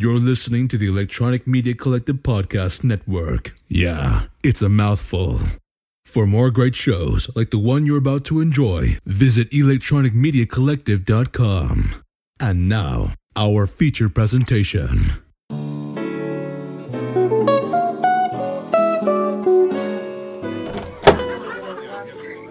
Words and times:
You're 0.00 0.20
listening 0.20 0.68
to 0.68 0.78
the 0.78 0.86
Electronic 0.86 1.48
Media 1.48 1.74
Collective 1.74 2.18
Podcast 2.18 2.84
Network. 2.84 3.56
Yeah, 3.66 4.26
it's 4.44 4.62
a 4.62 4.68
mouthful. 4.68 5.40
For 6.04 6.24
more 6.24 6.52
great 6.52 6.76
shows 6.76 7.28
like 7.34 7.50
the 7.50 7.58
one 7.58 7.84
you're 7.84 7.98
about 7.98 8.24
to 8.26 8.40
enjoy, 8.40 8.98
visit 9.04 9.50
electronicmediacollective.com. 9.50 11.94
And 12.38 12.68
now, 12.68 13.14
our 13.34 13.66
feature 13.66 14.08
presentation. 14.08 15.14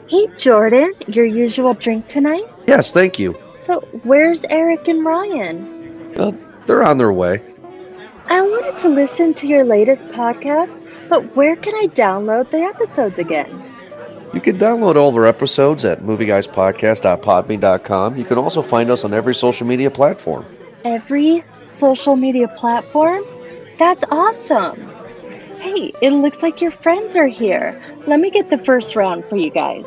Hey, 0.10 0.28
Jordan, 0.36 0.94
your 1.08 1.24
usual 1.24 1.76
drink 1.76 2.08
tonight? 2.08 2.44
Yes, 2.68 2.92
thank 2.92 3.18
you. 3.18 3.40
So, 3.62 3.80
where's 4.04 4.44
Eric 4.50 4.90
and 4.90 5.06
Ryan? 5.06 6.14
Well, 6.16 6.38
they're 6.68 6.84
on 6.84 6.98
their 6.98 7.12
way. 7.12 7.42
I 8.28 8.40
wanted 8.42 8.78
to 8.80 8.90
listen 8.90 9.34
to 9.36 9.48
your 9.48 9.64
latest 9.64 10.08
podcast, 10.08 10.84
but 11.10 11.36
where 11.36 11.56
can 11.56 11.74
I 11.76 11.88
download 11.88 12.52
the 12.52 12.60
episodes 12.60 13.20
again? 13.20 13.64
You 14.34 14.42
can 14.42 14.60
download 14.60 14.98
all 14.98 15.08
of 15.10 15.16
our 15.16 15.26
episodes 15.26 15.86
at 15.86 16.02
movieguyspodcast.podbean.com. 16.02 18.18
You 18.18 18.26
can 18.26 18.38
also 18.38 18.62
find 18.62 18.92
us 18.92 19.06
on 19.06 19.14
every 19.14 19.34
social 19.34 19.66
media 19.66 19.90
platform. 19.90 20.46
Every 20.84 21.46
social 21.66 22.18
media 22.18 22.50
platform? 22.50 23.24
That's 23.80 24.04
awesome! 24.12 24.82
Hey, 25.60 25.94
it 26.02 26.12
looks 26.12 26.44
like 26.44 26.60
your 26.62 26.72
friends 26.72 27.16
are 27.16 27.28
here. 27.28 27.82
Let 28.06 28.20
me 28.20 28.30
get 28.30 28.50
the 28.50 28.58
first 28.60 28.96
round 28.96 29.24
for 29.26 29.38
you 29.38 29.50
guys. 29.50 29.86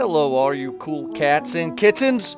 Hello, 0.00 0.34
all 0.34 0.54
you 0.54 0.72
cool 0.78 1.12
cats 1.12 1.54
and 1.54 1.76
kittens. 1.76 2.34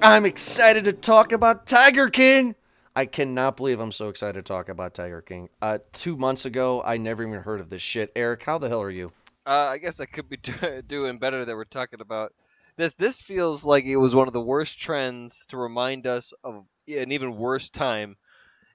I'm 0.00 0.24
excited 0.24 0.84
to 0.84 0.92
talk 0.92 1.32
about 1.32 1.66
Tiger 1.66 2.08
King. 2.08 2.54
I 2.94 3.04
cannot 3.04 3.56
believe 3.56 3.80
I'm 3.80 3.90
so 3.90 4.08
excited 4.10 4.34
to 4.34 4.42
talk 4.42 4.68
about 4.68 4.94
Tiger 4.94 5.20
King. 5.20 5.48
Uh, 5.60 5.78
two 5.92 6.16
months 6.16 6.44
ago, 6.44 6.80
I 6.84 6.98
never 6.98 7.26
even 7.26 7.40
heard 7.40 7.58
of 7.58 7.68
this 7.68 7.82
shit. 7.82 8.12
Eric, 8.14 8.44
how 8.44 8.58
the 8.58 8.68
hell 8.68 8.80
are 8.80 8.92
you? 8.92 9.10
Uh, 9.44 9.70
I 9.72 9.78
guess 9.78 9.98
I 9.98 10.04
could 10.06 10.28
be 10.28 10.36
do- 10.42 10.82
doing 10.86 11.18
better 11.18 11.44
that 11.44 11.56
we're 11.56 11.64
talking 11.64 12.00
about 12.00 12.32
this. 12.76 12.94
This 12.94 13.20
feels 13.20 13.64
like 13.64 13.86
it 13.86 13.96
was 13.96 14.14
one 14.14 14.28
of 14.28 14.32
the 14.32 14.40
worst 14.40 14.78
trends 14.78 15.44
to 15.48 15.56
remind 15.56 16.06
us 16.06 16.32
of 16.44 16.64
an 16.86 17.10
even 17.10 17.36
worse 17.36 17.70
time 17.70 18.16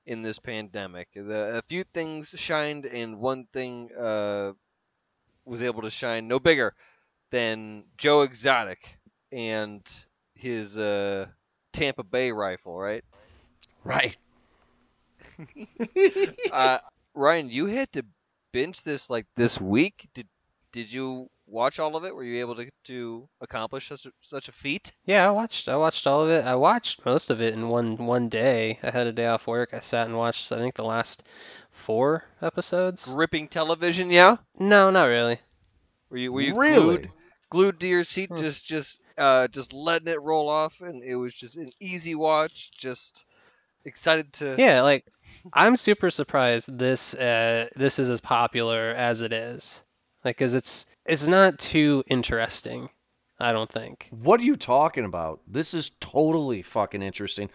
in 0.08 0.24
this 0.24 0.40
pandemic. 0.40 1.08
The, 1.16 1.60
a 1.60 1.62
few 1.62 1.86
things 1.94 2.36
shined, 2.38 2.86
and 2.86 3.18
one 3.18 3.48
thing 3.54 3.92
uh, 3.98 4.52
was 5.46 5.62
able 5.62 5.84
to 5.84 5.90
shine 5.90 6.28
no 6.28 6.38
bigger 6.38 6.76
than 7.36 7.84
Joe 7.98 8.22
Exotic 8.22 8.88
and 9.30 9.82
his 10.36 10.78
uh, 10.78 11.26
Tampa 11.74 12.02
Bay 12.04 12.32
rifle, 12.32 12.80
right? 12.80 13.04
Right. 13.84 14.16
uh, 16.54 16.78
Ryan, 17.14 17.50
you 17.50 17.66
had 17.66 17.92
to 17.92 18.06
binge 18.54 18.84
this 18.84 19.10
like 19.10 19.26
this 19.36 19.60
week. 19.60 20.08
Did 20.14 20.28
did 20.72 20.94
you 20.94 21.30
watch 21.46 21.78
all 21.80 21.98
of 21.98 22.06
it? 22.06 22.16
Were 22.16 22.24
you 22.24 22.40
able 22.40 22.56
to 22.56 22.70
to 22.86 23.28
accomplish 23.42 23.90
such 23.90 24.06
a, 24.06 24.12
such 24.22 24.48
a 24.48 24.54
feat? 24.54 24.94
Yeah, 25.06 25.28
I 25.28 25.32
watched. 25.32 25.68
I 25.68 25.76
watched 25.76 26.08
all 26.08 26.24
of 26.24 26.30
it. 26.30 26.46
I 26.46 26.56
watched 26.56 27.06
most 27.06 27.32
of 27.32 27.42
it 27.42 27.54
in 27.54 27.68
one 27.68 27.98
one 27.98 28.30
day. 28.30 28.80
I 28.82 28.92
had 28.92 29.08
a 29.08 29.12
day 29.12 29.28
off 29.28 29.46
work. 29.46 29.74
I 29.74 29.80
sat 29.80 30.08
and 30.08 30.18
watched. 30.18 30.54
I 30.54 30.58
think 30.58 30.76
the 30.76 30.86
last 30.86 31.24
four 31.72 32.24
episodes. 32.42 33.14
Gripping 33.14 33.50
television, 33.50 34.10
yeah. 34.10 34.38
No, 34.58 34.90
not 34.90 35.06
really. 35.08 35.38
Were 36.10 36.18
you 36.18 36.32
were 36.32 36.42
you 36.42 36.56
Really? 36.58 36.98
glued 36.98 37.12
glued 37.50 37.80
to 37.80 37.88
your 37.88 38.04
seat, 38.04 38.30
Hmm. 38.30 38.38
just 38.38 38.66
just 38.66 39.02
uh 39.18 39.48
just 39.48 39.74
letting 39.74 40.08
it 40.08 40.22
roll 40.22 40.50
off, 40.50 40.82
and 40.82 41.04
it 41.04 41.16
was 41.16 41.34
just 41.34 41.56
an 41.58 41.70
easy 41.80 42.16
watch. 42.16 42.72
Just 42.78 43.26
excited 43.84 44.34
to. 44.34 44.56
Yeah, 44.58 44.82
like 44.82 45.06
I'm 45.54 45.76
super 45.76 46.10
surprised 46.10 46.78
this 46.78 47.14
uh 47.16 47.68
this 47.76 48.00
is 48.00 48.10
as 48.10 48.22
popular 48.22 48.92
as 48.92 49.22
it 49.22 49.34
is. 49.34 49.84
Like, 50.24 50.38
cause 50.38 50.56
it's 50.56 50.86
it's 51.06 51.28
not 51.28 51.60
too 51.60 52.04
interesting. 52.08 52.90
I 53.40 53.52
don't 53.52 53.70
think. 53.70 54.08
What 54.12 54.40
are 54.40 54.44
you 54.44 54.56
talking 54.56 55.04
about? 55.04 55.42
This 55.46 55.74
is 55.74 55.92
totally 56.00 56.62
fucking 56.62 57.02
interesting. 57.02 57.50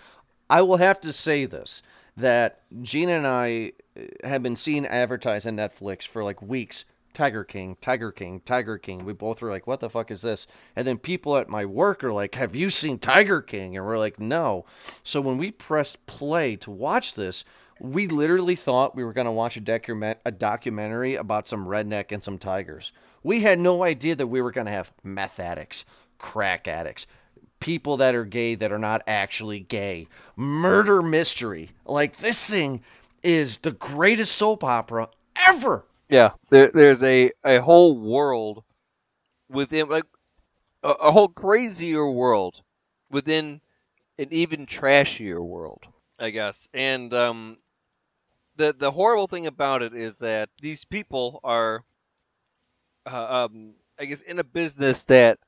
I 0.48 0.62
will 0.62 0.76
have 0.76 1.00
to 1.02 1.12
say 1.12 1.46
this 1.46 1.82
that 2.16 2.60
Gina 2.82 3.12
and 3.12 3.26
I 3.26 3.72
uh, 3.96 4.28
have 4.28 4.42
been 4.42 4.56
seeing 4.56 4.86
advertised 4.86 5.46
on 5.46 5.56
Netflix 5.56 6.06
for 6.06 6.22
like 6.22 6.42
weeks. 6.42 6.84
Tiger 7.12 7.44
King, 7.44 7.76
Tiger 7.80 8.12
King, 8.12 8.40
Tiger 8.44 8.78
King. 8.78 9.04
We 9.04 9.12
both 9.12 9.42
were 9.42 9.50
like, 9.50 9.66
what 9.66 9.80
the 9.80 9.90
fuck 9.90 10.10
is 10.10 10.22
this? 10.22 10.46
And 10.76 10.86
then 10.86 10.98
people 10.98 11.36
at 11.36 11.48
my 11.48 11.64
work 11.64 12.02
are 12.04 12.12
like, 12.12 12.34
have 12.36 12.54
you 12.54 12.70
seen 12.70 12.98
Tiger 12.98 13.42
King? 13.42 13.76
And 13.76 13.84
we're 13.84 13.98
like, 13.98 14.18
no. 14.18 14.64
So 15.02 15.20
when 15.20 15.38
we 15.38 15.50
pressed 15.50 16.06
play 16.06 16.56
to 16.56 16.70
watch 16.70 17.14
this, 17.14 17.44
we 17.80 18.06
literally 18.06 18.56
thought 18.56 18.94
we 18.94 19.04
were 19.04 19.12
going 19.12 19.26
to 19.26 19.32
watch 19.32 19.56
a, 19.56 19.60
document- 19.60 20.18
a 20.24 20.30
documentary 20.30 21.14
about 21.14 21.48
some 21.48 21.66
redneck 21.66 22.12
and 22.12 22.22
some 22.22 22.38
tigers. 22.38 22.92
We 23.22 23.40
had 23.40 23.58
no 23.58 23.82
idea 23.82 24.14
that 24.16 24.26
we 24.26 24.40
were 24.42 24.52
going 24.52 24.66
to 24.66 24.72
have 24.72 24.92
meth 25.02 25.40
addicts, 25.40 25.84
crack 26.18 26.68
addicts, 26.68 27.06
people 27.58 27.96
that 27.98 28.14
are 28.14 28.24
gay 28.24 28.54
that 28.54 28.72
are 28.72 28.78
not 28.78 29.02
actually 29.06 29.60
gay, 29.60 30.08
murder 30.36 31.02
mystery. 31.02 31.70
Like 31.84 32.16
this 32.16 32.48
thing 32.48 32.82
is 33.22 33.58
the 33.58 33.72
greatest 33.72 34.32
soap 34.32 34.64
opera 34.64 35.08
ever. 35.46 35.84
Yeah, 36.10 36.32
there, 36.50 36.68
there's 36.68 37.02
a, 37.02 37.32
a 37.44 37.58
whole 37.62 37.96
world 37.98 38.64
within, 39.50 39.88
like, 39.88 40.04
a, 40.82 40.90
a 40.90 41.12
whole 41.12 41.28
crazier 41.28 42.10
world 42.10 42.62
within 43.10 43.60
an 44.18 44.28
even 44.30 44.66
trashier 44.66 45.42
world, 45.44 45.84
I 46.18 46.30
guess. 46.30 46.68
And 46.74 47.14
um, 47.14 47.58
the 48.56 48.74
the 48.78 48.90
horrible 48.90 49.26
thing 49.28 49.46
about 49.46 49.82
it 49.82 49.94
is 49.94 50.18
that 50.18 50.50
these 50.60 50.84
people 50.84 51.40
are, 51.44 51.84
uh, 53.06 53.46
um, 53.50 53.74
I 53.98 54.04
guess, 54.06 54.20
in 54.22 54.38
a 54.38 54.44
business 54.44 55.04
that 55.04 55.38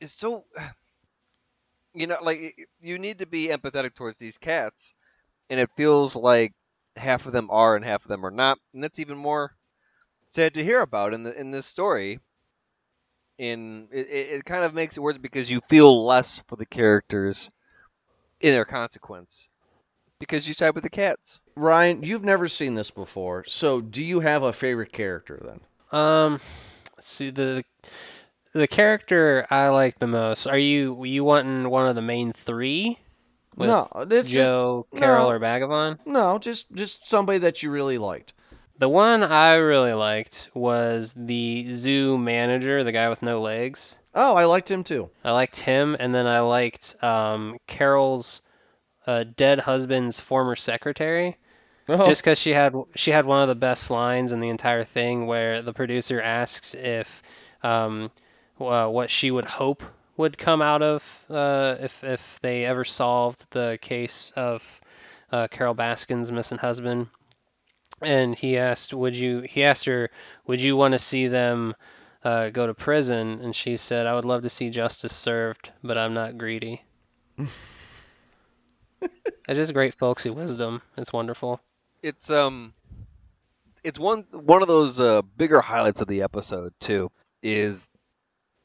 is 0.00 0.12
so, 0.12 0.44
you 1.94 2.06
know, 2.06 2.18
like 2.22 2.56
you 2.80 2.98
need 2.98 3.18
to 3.20 3.26
be 3.26 3.48
empathetic 3.48 3.94
towards 3.94 4.18
these 4.18 4.38
cats, 4.38 4.92
and 5.50 5.60
it 5.60 5.70
feels 5.76 6.16
like 6.16 6.52
half 6.96 7.26
of 7.26 7.32
them 7.32 7.50
are 7.50 7.76
and 7.76 7.84
half 7.84 8.04
of 8.04 8.08
them 8.10 8.26
are 8.26 8.30
not, 8.32 8.58
and 8.74 8.82
that's 8.84 8.98
even 9.00 9.18
more 9.18 9.52
sad 10.36 10.54
to 10.54 10.62
hear 10.62 10.82
about 10.82 11.14
in 11.14 11.24
the 11.24 11.38
in 11.38 11.50
this 11.50 11.66
story. 11.66 12.20
In 13.38 13.88
it, 13.90 14.08
it, 14.08 14.28
it 14.32 14.44
kind 14.44 14.64
of 14.64 14.74
makes 14.74 14.96
it 14.96 15.00
worse 15.00 15.18
because 15.18 15.50
you 15.50 15.60
feel 15.68 16.06
less 16.06 16.42
for 16.46 16.56
the 16.56 16.66
characters 16.66 17.50
in 18.40 18.52
their 18.52 18.64
consequence 18.64 19.48
because 20.18 20.46
you 20.46 20.54
side 20.54 20.74
with 20.74 20.84
the 20.84 20.90
cats. 20.90 21.40
Ryan, 21.54 22.02
you've 22.02 22.24
never 22.24 22.48
seen 22.48 22.74
this 22.74 22.90
before, 22.90 23.44
so 23.44 23.80
do 23.80 24.02
you 24.02 24.20
have 24.20 24.42
a 24.42 24.52
favorite 24.52 24.92
character 24.92 25.40
then? 25.42 25.60
Um, 25.98 26.32
let's 26.96 27.10
see 27.10 27.30
the 27.30 27.64
the 28.52 28.68
character 28.68 29.46
I 29.50 29.68
like 29.68 29.98
the 29.98 30.06
most. 30.06 30.46
Are 30.46 30.58
you 30.58 31.04
you 31.04 31.24
wanting 31.24 31.68
one 31.68 31.88
of 31.88 31.94
the 31.94 32.02
main 32.02 32.32
three? 32.32 32.98
With 33.54 33.68
no, 33.68 33.88
it's 34.10 34.28
Joe, 34.28 34.86
Carol, 34.94 35.30
no. 35.30 35.30
or 35.30 35.40
Bhagavan? 35.40 35.96
just 35.96 36.06
no, 36.06 36.38
just 36.38 36.72
just 36.74 37.08
somebody 37.08 37.38
that 37.38 37.62
you 37.62 37.70
really 37.70 37.96
liked. 37.96 38.34
The 38.78 38.88
one 38.88 39.22
I 39.22 39.54
really 39.54 39.94
liked 39.94 40.50
was 40.52 41.12
the 41.16 41.70
zoo 41.70 42.18
manager, 42.18 42.84
the 42.84 42.92
guy 42.92 43.08
with 43.08 43.22
no 43.22 43.40
legs. 43.40 43.98
Oh, 44.14 44.34
I 44.34 44.44
liked 44.44 44.70
him 44.70 44.84
too. 44.84 45.10
I 45.24 45.32
liked 45.32 45.58
him, 45.58 45.96
and 45.98 46.14
then 46.14 46.26
I 46.26 46.40
liked 46.40 46.96
um, 47.02 47.58
Carol's 47.66 48.42
uh, 49.06 49.24
dead 49.36 49.58
husband's 49.58 50.20
former 50.20 50.56
secretary, 50.56 51.36
Oh, 51.88 52.06
just 52.06 52.22
because 52.22 52.38
she 52.40 52.50
had 52.52 52.74
she 52.96 53.12
had 53.12 53.24
one 53.24 53.42
of 53.42 53.48
the 53.48 53.54
best 53.54 53.90
lines 53.90 54.32
in 54.32 54.40
the 54.40 54.48
entire 54.48 54.84
thing, 54.84 55.26
where 55.26 55.62
the 55.62 55.72
producer 55.72 56.20
asks 56.20 56.74
if 56.74 57.22
um, 57.62 58.10
uh, 58.60 58.88
what 58.88 59.08
she 59.08 59.30
would 59.30 59.44
hope 59.44 59.82
would 60.16 60.36
come 60.36 60.60
out 60.60 60.82
of 60.82 61.24
uh, 61.30 61.76
if 61.80 62.02
if 62.04 62.40
they 62.40 62.64
ever 62.64 62.84
solved 62.84 63.46
the 63.50 63.78
case 63.80 64.32
of 64.34 64.80
uh, 65.30 65.46
Carol 65.48 65.74
Baskin's 65.74 66.32
missing 66.32 66.58
husband. 66.58 67.06
And 68.02 68.36
he 68.36 68.58
asked, 68.58 68.92
"Would 68.92 69.16
you?" 69.16 69.40
He 69.40 69.64
asked 69.64 69.86
her, 69.86 70.10
"Would 70.46 70.60
you 70.60 70.76
want 70.76 70.92
to 70.92 70.98
see 70.98 71.28
them 71.28 71.74
uh, 72.22 72.50
go 72.50 72.66
to 72.66 72.74
prison?" 72.74 73.40
And 73.42 73.56
she 73.56 73.76
said, 73.76 74.06
"I 74.06 74.14
would 74.14 74.24
love 74.24 74.42
to 74.42 74.48
see 74.48 74.70
justice 74.70 75.14
served, 75.14 75.72
but 75.82 75.96
I'm 75.96 76.14
not 76.14 76.36
greedy." 76.36 76.82
it's 79.00 79.08
just 79.48 79.74
great 79.74 79.94
folksy 79.94 80.30
wisdom. 80.30 80.82
It's 80.96 81.12
wonderful. 81.12 81.60
It's 82.02 82.30
um, 82.30 82.74
it's 83.82 83.98
one 83.98 84.26
one 84.30 84.62
of 84.62 84.68
those 84.68 85.00
uh, 85.00 85.22
bigger 85.22 85.60
highlights 85.60 86.00
of 86.00 86.08
the 86.08 86.22
episode 86.22 86.74
too. 86.80 87.10
Is 87.42 87.88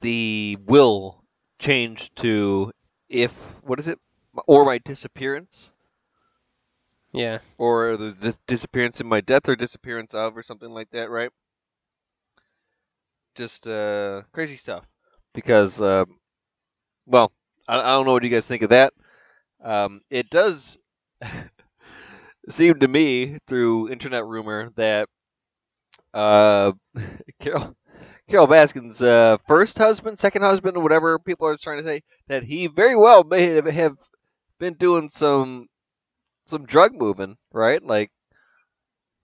the 0.01 0.57
will 0.66 1.24
change 1.60 2.13
to 2.16 2.72
if 3.07 3.31
what 3.62 3.80
is 3.80 3.88
it 3.88 4.00
or 4.48 4.66
my 4.66 4.80
disappearance 4.80 5.72
Yeah. 7.13 7.40
or 7.58 7.96
the 7.96 8.12
dis- 8.12 8.40
disappearance 8.48 9.00
in 9.00 9.08
my 9.08 9.22
death 9.22 9.48
or 9.48 9.56
disappearance 9.56 10.13
of 10.13 10.36
or 10.36 10.44
something 10.44 10.72
like 10.72 10.90
that, 10.92 11.10
right? 11.10 11.31
Just 13.36 13.68
uh, 13.68 14.24
crazy 14.34 14.56
stuff 14.58 14.86
because 15.34 15.81
uh, 15.81 16.04
well, 17.06 17.31
I, 17.68 17.80
I 17.80 17.92
don't 17.96 18.06
know 18.06 18.13
what 18.13 18.24
you 18.24 18.30
guys 18.30 18.48
think 18.48 18.63
of 18.63 18.69
that. 18.69 18.94
Um, 19.63 20.02
it 20.10 20.30
does 20.30 20.78
seem 22.50 22.80
to 22.80 22.88
me 22.88 23.38
through 23.48 23.90
internet 23.90 24.25
rumor 24.25 24.69
that 24.75 25.08
uh, 26.13 26.72
Carol 27.40 27.75
Carol 28.30 28.48
Baskin's 28.48 29.02
uh, 29.02 29.38
first 29.48 29.78
husband, 29.78 30.19
second 30.19 30.44
husband, 30.44 30.81
whatever 30.81 31.19
people 31.19 31.48
are 31.48 31.58
trying 31.58 31.80
to 31.80 31.84
say, 31.84 32.02
that 32.28 32.44
he 32.44 32.68
very 32.68 32.96
well 32.96 33.24
may 33.24 33.44
have- 33.56 33.66
have 33.68 33.98
been 34.60 34.75
doing 34.75 35.10
some 35.10 35.68
some 36.51 36.65
drug 36.65 36.94
moving, 36.94 37.38
right? 37.51 37.83
Like 37.83 38.12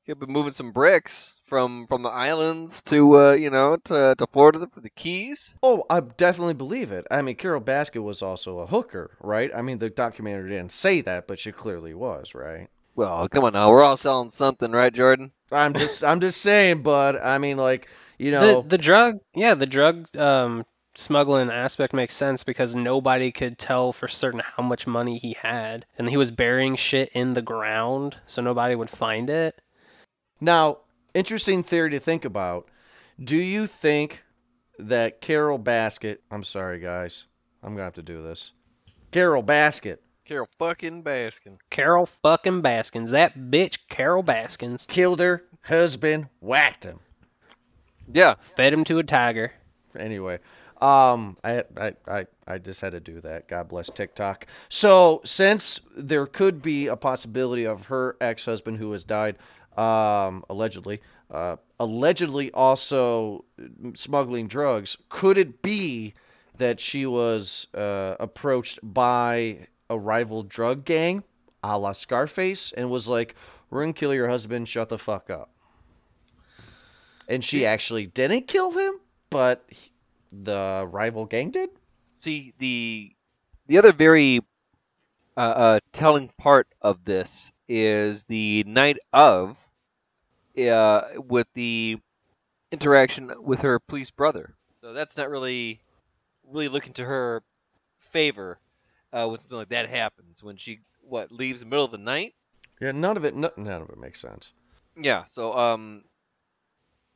he'd 0.06 0.20
been 0.20 0.32
moving 0.32 0.54
some 0.54 0.72
bricks 0.72 1.36
from 1.46 1.86
from 1.88 2.02
the 2.02 2.10
islands 2.10 2.82
to 2.84 3.18
uh, 3.18 3.32
you 3.34 3.50
know 3.50 3.78
to 3.86 4.16
to 4.18 4.28
Florida 4.34 4.68
for 4.74 4.82
the 4.82 4.90
Keys. 4.90 5.54
Oh, 5.62 5.84
I 5.90 6.00
definitely 6.00 6.56
believe 6.56 6.92
it. 6.92 7.06
I 7.12 7.22
mean, 7.22 7.36
Carol 7.36 7.60
Basket 7.62 8.02
was 8.02 8.22
also 8.22 8.60
a 8.60 8.66
hooker, 8.68 9.12
right? 9.22 9.52
I 9.56 9.62
mean, 9.62 9.78
the 9.80 9.90
documentary 9.90 10.50
didn't 10.50 10.72
say 10.72 11.02
that, 11.02 11.28
but 11.28 11.40
she 11.40 11.52
clearly 11.52 11.94
was, 11.94 12.34
right? 12.34 12.70
Well, 12.96 13.30
come 13.30 13.44
on 13.44 13.54
now, 13.54 13.70
we're 13.70 13.84
all 13.84 13.98
selling 13.98 14.32
something, 14.32 14.72
right, 14.72 14.92
Jordan? 14.94 15.32
I'm 15.52 15.74
just, 15.74 16.04
I'm 16.04 16.20
just 16.20 16.42
saying, 16.42 16.82
but 16.82 17.24
I 17.24 17.38
mean, 17.38 17.58
like, 17.58 17.88
you 18.18 18.32
know, 18.32 18.64
The 18.64 18.70
the 18.70 18.78
drug, 18.80 19.20
yeah, 19.36 19.54
the 19.54 19.68
drug 19.68 20.16
um, 20.18 20.66
smuggling 20.98 21.50
aspect 21.50 21.94
makes 21.94 22.16
sense 22.16 22.44
because 22.44 22.76
nobody 22.76 23.32
could 23.32 23.58
tell 23.58 23.94
for 23.94 24.08
certain 24.08 24.42
how 24.44 24.64
much 24.64 24.88
money 24.88 25.18
he 25.18 25.36
had, 25.42 25.86
and 25.98 26.10
he 26.10 26.18
was 26.18 26.32
burying 26.32 26.76
shit 26.76 27.10
in 27.14 27.34
the 27.34 27.42
ground, 27.42 28.16
so 28.26 28.42
nobody 28.42 28.76
would 28.76 28.90
find 28.90 29.30
it. 29.30 29.62
Now, 30.42 30.80
interesting 31.14 31.64
theory 31.64 31.92
to 31.92 32.00
think 32.00 32.26
about. 32.26 32.68
Do 33.24 33.38
you 33.38 33.68
think 33.68 34.24
that 34.80 35.22
Carol 35.22 35.58
Basket, 35.58 36.22
I'm 36.30 36.44
sorry, 36.44 36.80
guys, 36.80 37.28
I'm 37.64 37.70
going 37.70 37.80
to 37.80 37.84
have 37.84 37.94
to 37.94 38.02
do 38.02 38.22
this. 38.22 38.54
Carol 39.12 39.42
Basket 39.42 40.02
Carol 40.28 40.50
fucking 40.60 41.04
Baskin. 41.04 41.58
Carol 41.70 42.06
fucking 42.06 42.60
Baskins, 42.62 43.12
that 43.12 43.38
bitch 43.38 43.78
Carol 43.88 44.24
Baskins, 44.24 44.86
killed 44.86 45.22
her 45.22 45.46
husband, 45.62 46.28
whacked 46.42 46.84
him. 46.84 47.00
Yeah, 48.12 48.36
fed 48.42 48.74
him 48.74 48.84
to 48.86 49.00
a 49.00 49.04
tiger. 49.04 49.54
Anyway, 49.98 50.40
um, 50.82 51.38
I, 51.44 51.64
I, 51.76 51.94
I, 52.08 52.26
I 52.46 52.58
just 52.60 52.82
had 52.82 52.92
to 52.92 53.00
do 53.00 53.20
that. 53.22 53.48
God 53.48 53.68
bless 53.68 53.90
TikTok. 53.90 54.46
So, 54.70 55.22
since 55.24 55.82
there 55.96 56.28
could 56.28 56.62
be 56.62 56.88
a 56.88 56.96
possibility 56.96 57.66
of 57.66 57.88
her 57.88 58.16
ex 58.22 58.46
husband 58.46 58.78
who 58.78 58.92
has 58.92 59.04
died, 59.04 59.38
um, 59.76 60.44
allegedly, 60.50 61.02
uh, 61.32 61.56
allegedly 61.80 62.52
also 62.52 63.46
smuggling 63.96 64.48
drugs, 64.48 64.98
could 65.10 65.38
it 65.38 65.62
be 65.62 66.14
that 66.58 66.80
she 66.80 67.06
was 67.06 67.68
uh, 67.74 68.16
approached 68.20 68.80
by 68.84 69.68
a 69.90 69.98
rival 69.98 70.44
drug 70.44 70.86
gang, 70.86 71.24
a 71.64 71.78
la 71.78 71.92
Scarface, 71.92 72.72
and 72.74 72.90
was 72.90 73.08
like, 73.08 73.36
"We're 73.70 73.82
gonna 73.82 73.94
kill 73.94 74.14
your 74.14 74.30
husband. 74.30 74.68
Shut 74.68 74.90
the 74.90 74.98
fuck 74.98 75.30
up." 75.30 75.50
And 77.28 77.44
she 77.44 77.66
actually 77.66 78.06
didn't 78.06 78.48
kill 78.48 78.72
him, 78.72 79.00
but 79.30 79.68
the 80.32 80.88
rival 80.92 81.26
gang 81.26 81.52
did. 81.52 81.70
See 82.16 82.54
the 82.60 83.12
the 83.68 83.78
other 83.78 83.92
very 83.92 84.42
uh, 85.36 85.40
uh, 85.40 85.80
telling 85.94 86.32
part 86.38 86.68
of 86.82 87.06
this 87.06 87.52
is 87.68 88.24
the 88.26 88.64
night 88.66 88.98
of, 89.14 89.58
uh, 90.58 91.02
with 91.28 91.48
the 91.54 92.00
interaction 92.72 93.32
with 93.40 93.62
her 93.62 93.80
police 93.80 94.10
brother. 94.10 94.56
So 94.82 94.94
that's 94.94 95.18
not 95.18 95.30
really 95.30 95.82
really 96.50 96.70
looking 96.70 96.94
to 96.94 97.06
her 97.06 97.44
favor 98.00 98.58
uh, 99.14 99.28
when 99.28 99.40
something 99.40 99.58
like 99.58 99.70
that 99.70 99.90
happens. 99.90 100.42
When 100.42 100.58
she 100.58 100.80
what 101.02 101.32
leaves 101.32 101.62
in 101.62 101.70
the 101.70 101.72
middle 101.72 101.86
of 101.86 101.92
the 101.92 101.98
night. 101.98 102.34
Yeah, 102.82 102.92
none 102.92 103.18
of 103.18 103.26
it. 103.26 103.36
No, 103.36 103.52
none 103.58 103.82
of 103.82 103.90
it 103.90 103.98
makes 103.98 104.20
sense. 104.20 104.54
Yeah. 105.00 105.26
So 105.30 105.54
um, 105.54 106.04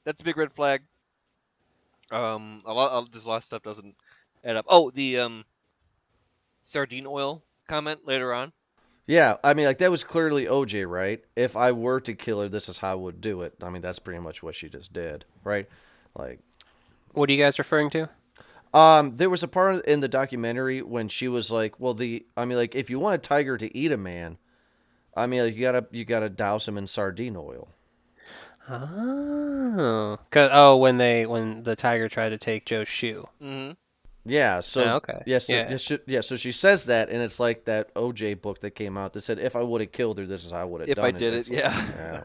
that's 0.06 0.22
a 0.22 0.26
big 0.26 0.38
red 0.38 0.54
flag. 0.54 0.82
Um, 2.12 2.62
a 2.66 2.74
lot, 2.74 3.12
just 3.12 3.26
a 3.26 3.30
lot 3.30 3.38
of 3.38 3.44
stuff 3.44 3.64
doesn't 3.64 3.96
add 4.44 4.56
up. 4.58 4.66
Oh, 4.68 4.92
the 4.92 5.20
um, 5.20 5.46
sardine 6.62 7.06
oil 7.08 7.44
comment 7.68 8.02
later 8.06 8.34
on. 8.34 8.52
Yeah, 9.08 9.38
I 9.44 9.54
mean, 9.54 9.66
like 9.66 9.80
that 9.80 9.92
was 9.92 10.04
clearly 10.04 10.46
OJ, 10.46 10.90
right? 10.90 11.24
If 11.36 11.58
I 11.58 11.72
were 11.72 12.00
to 12.02 12.14
kill 12.14 12.42
her, 12.42 12.48
this 12.50 12.70
is 12.70 12.78
how 12.78 12.92
I 12.92 12.96
would 12.96 13.20
do 13.20 13.42
it. 13.42 13.56
I 13.62 13.70
mean, 13.70 13.82
that's 13.82 14.00
pretty 14.00 14.20
much 14.20 14.42
what 14.44 14.56
she 14.56 14.70
just 14.70 14.94
did, 14.94 15.26
right? 15.44 15.68
Like, 16.18 16.40
What 17.14 17.30
are 17.30 17.34
you 17.34 17.44
guys 17.44 17.58
referring 17.60 17.90
to? 17.92 18.10
um, 18.74 19.16
there 19.18 19.30
was 19.30 19.44
a 19.44 19.48
part 19.50 19.86
in 19.86 20.00
the 20.00 20.08
documentary 20.08 20.82
when 20.82 21.08
she 21.10 21.28
was 21.28 21.52
like, 21.52 21.78
"Well, 21.80 21.94
the, 21.94 22.26
I 22.38 22.46
mean, 22.46 22.58
like, 22.58 22.74
if 22.76 22.90
you 22.90 23.00
want 23.00 23.16
a 23.16 23.18
tiger 23.18 23.58
to 23.58 23.76
eat 23.78 23.92
a 23.92 23.98
man, 23.98 24.38
I 25.16 25.26
mean, 25.28 25.42
like, 25.44 25.56
you 25.56 25.62
gotta, 25.62 25.86
you 25.92 26.06
gotta 26.06 26.30
douse 26.30 26.68
him 26.68 26.78
in 26.78 26.88
sardine 26.88 27.36
oil." 27.36 27.68
Oh, 28.70 30.18
'Cause- 30.30 30.50
oh, 30.54 30.78
when 30.78 30.98
they 30.98 31.26
when 31.26 31.64
the 31.64 31.76
tiger 31.76 32.08
tried 32.10 32.30
to 32.30 32.38
take 32.38 32.66
Joe's 32.66 32.88
shoe. 32.88 33.28
Mm-hmm. 33.42 33.72
Yeah. 34.26 34.60
So 34.60 34.84
Oh, 34.84 34.96
okay. 34.98 35.24
Yeah. 35.26 35.38
So, 35.40 35.54
Yeah. 35.54 35.72
yeah. 35.72 35.78
she- 35.78 36.00
yeah. 36.08 36.22
So 36.22 36.36
she 36.36 36.52
says 36.52 36.86
that, 36.86 37.10
and 37.10 37.22
it's 37.22 37.40
like 37.40 37.66
that 37.66 37.94
OJ 37.96 38.34
book 38.42 38.62
that 38.62 38.72
came 38.72 38.98
out 38.98 39.14
that 39.14 39.22
said, 39.22 39.40
"If 39.40 39.56
I 39.56 39.62
would 39.62 39.82
have 39.82 39.92
killed 39.92 40.20
her, 40.20 40.26
this 40.26 40.46
is 40.46 40.52
how 40.52 40.60
I 40.60 40.64
would 40.66 40.82
have 40.82 40.90
If 40.90 40.96
done 40.96 41.06
I 41.06 41.10
it." 41.10 41.18
did 41.18 41.34
It's 41.34 41.50
it, 41.50 41.56
like- 41.56 41.64
yeah. 41.64 41.88
yeah. 41.98 42.24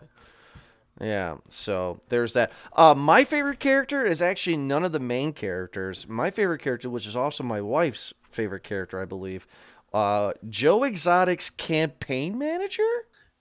Yeah, 0.99 1.35
so 1.51 2.01
there's 2.09 2.33
that. 2.33 2.53
Uh, 2.73 2.95
my 2.95 3.23
favorite 3.25 3.61
character 3.61 4.07
is 4.07 4.23
actually 4.23 4.57
none 4.57 4.83
of 4.83 4.93
the 4.93 4.99
main 4.99 5.35
characters. 5.35 6.09
My 6.09 6.31
favorite 6.31 6.63
character, 6.63 6.89
which 6.89 7.07
is 7.07 7.15
also 7.15 7.45
my 7.45 7.61
wife's 7.61 8.15
favorite 8.31 8.63
character, 8.63 8.99
I 8.99 9.05
believe, 9.05 9.47
uh, 9.93 10.33
Joe 10.49 10.85
Exotic's 10.85 11.51
campaign 11.51 12.39
manager. 12.39 12.89